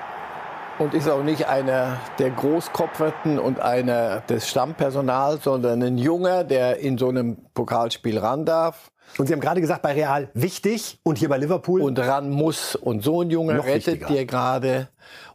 [0.78, 6.78] Und ist auch nicht einer der Großkopferten und einer des Stammpersonals, sondern ein Junger, der
[6.78, 8.92] in so einem Pokalspiel ran darf.
[9.16, 11.80] Und Sie haben gerade gesagt, bei Real wichtig und hier bei Liverpool.
[11.80, 12.76] Und ran muss.
[12.76, 14.06] Und so ein Junge rettet wichtiger.
[14.06, 14.88] dir gerade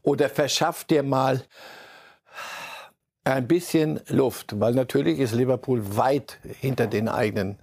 [0.03, 1.41] oder verschafft dir mal
[3.23, 7.57] ein bisschen Luft, weil natürlich ist Liverpool weit hinter den eigenen,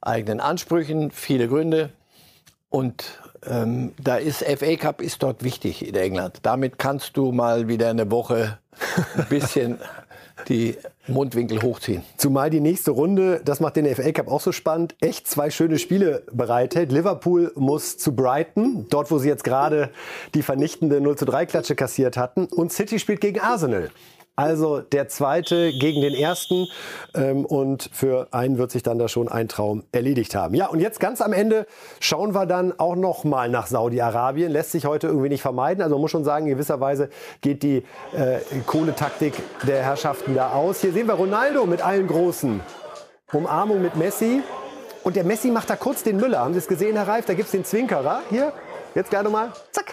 [0.00, 1.90] eigenen Ansprüchen, viele Gründe.
[2.68, 6.40] Und ähm, da ist FA Cup ist dort wichtig in England.
[6.42, 8.58] Damit kannst du mal wieder eine Woche
[9.16, 9.78] ein bisschen
[10.48, 12.02] die Mundwinkel hochziehen.
[12.16, 15.78] Zumal die nächste Runde, das macht den FA Cup auch so spannend, echt zwei schöne
[15.78, 16.92] Spiele bereithält.
[16.92, 19.90] Liverpool muss zu Brighton, dort wo sie jetzt gerade
[20.34, 22.44] die vernichtende 0 zu 3 Klatsche kassiert hatten.
[22.44, 23.90] Und City spielt gegen Arsenal.
[24.38, 26.68] Also der zweite gegen den ersten.
[27.12, 30.54] Ähm, und für einen wird sich dann da schon ein Traum erledigt haben.
[30.54, 31.66] Ja, und jetzt ganz am Ende
[31.98, 34.52] schauen wir dann auch noch mal nach Saudi-Arabien.
[34.52, 35.82] Lässt sich heute irgendwie nicht vermeiden.
[35.82, 37.10] Also man muss schon sagen, in gewisser Weise
[37.40, 37.78] geht die
[38.16, 39.34] äh, Kohletaktik
[39.66, 40.82] der Herrschaften da aus.
[40.82, 42.60] Hier sehen wir Ronaldo mit allen Großen.
[43.32, 44.42] Umarmung mit Messi.
[45.02, 46.38] Und der Messi macht da kurz den Müller.
[46.38, 47.26] Haben Sie es gesehen, Herr Reif?
[47.26, 48.22] Da gibt es den Zwinkerer.
[48.30, 48.52] Hier,
[48.94, 49.50] jetzt gleich nochmal.
[49.72, 49.87] Zack.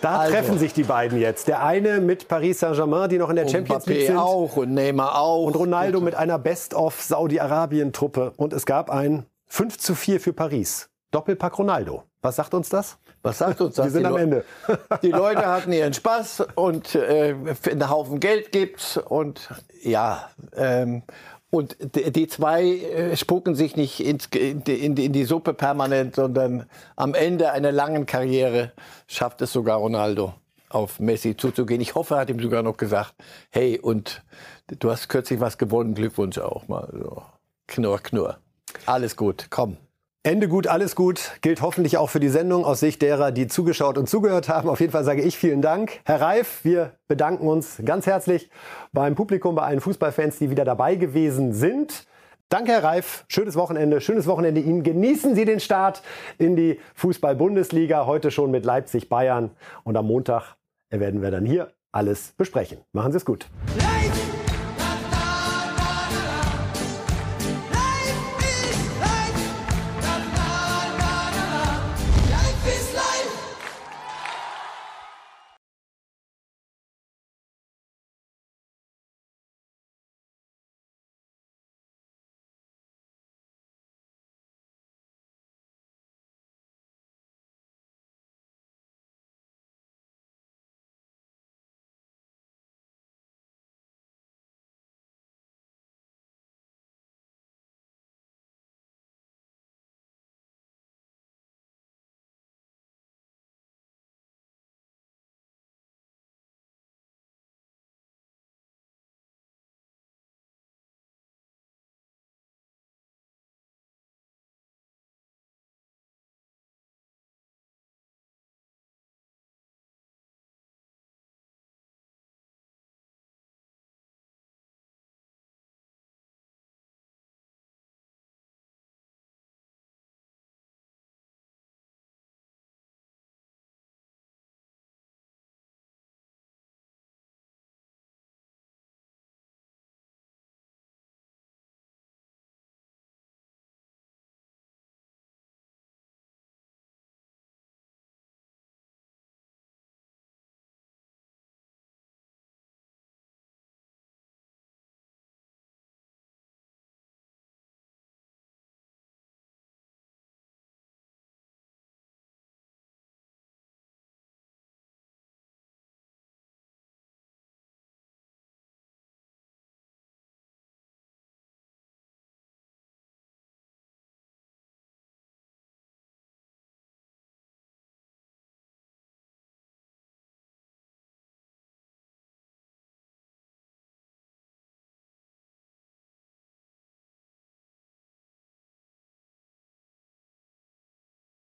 [0.00, 0.32] Da also.
[0.32, 1.48] treffen sich die beiden jetzt.
[1.48, 4.16] Der eine mit Paris Saint-Germain, die noch in der und Champions League sind.
[4.16, 5.44] auch und Neymar auch.
[5.44, 8.32] Und Ronaldo mit einer Best-of Saudi-Arabien-Truppe.
[8.36, 10.88] Und es gab ein 5 zu 4 für Paris.
[11.10, 12.04] Doppelpack Ronaldo.
[12.22, 12.98] Was sagt uns das?
[13.22, 13.86] Was sagt uns das?
[13.86, 14.44] Wir sind am Ende.
[15.02, 17.34] die Leute hatten ihren Spaß und äh,
[17.70, 19.50] einen Haufen Geld gibt's und
[19.82, 21.02] ja, ähm,
[21.50, 26.66] und die zwei äh, spucken sich nicht ins, in, die, in die Suppe permanent, sondern
[26.96, 28.72] am Ende einer langen Karriere
[29.08, 30.32] schafft es sogar Ronaldo,
[30.68, 31.80] auf Messi zuzugehen.
[31.80, 33.14] Ich hoffe, er hat ihm sogar noch gesagt,
[33.50, 34.22] hey, und
[34.66, 36.88] du hast kürzlich was gewonnen, Glückwunsch auch mal.
[36.92, 37.22] So.
[37.66, 38.38] Knurr, knurr.
[38.86, 39.76] Alles gut, komm.
[40.22, 41.38] Ende gut, alles gut.
[41.40, 44.68] Gilt hoffentlich auch für die Sendung aus Sicht derer, die zugeschaut und zugehört haben.
[44.68, 46.00] Auf jeden Fall sage ich vielen Dank.
[46.04, 48.50] Herr Reif, wir bedanken uns ganz herzlich
[48.92, 52.06] beim Publikum, bei allen Fußballfans, die wieder dabei gewesen sind.
[52.50, 53.24] Danke, Herr Reif.
[53.28, 54.02] Schönes Wochenende.
[54.02, 54.82] Schönes Wochenende Ihnen.
[54.82, 56.02] Genießen Sie den Start
[56.36, 58.04] in die Fußball-Bundesliga.
[58.04, 59.52] Heute schon mit Leipzig-Bayern.
[59.84, 60.56] Und am Montag
[60.90, 62.76] werden wir dann hier alles besprechen.
[62.92, 63.46] Machen Sie es gut.
[63.78, 64.19] Leipzig!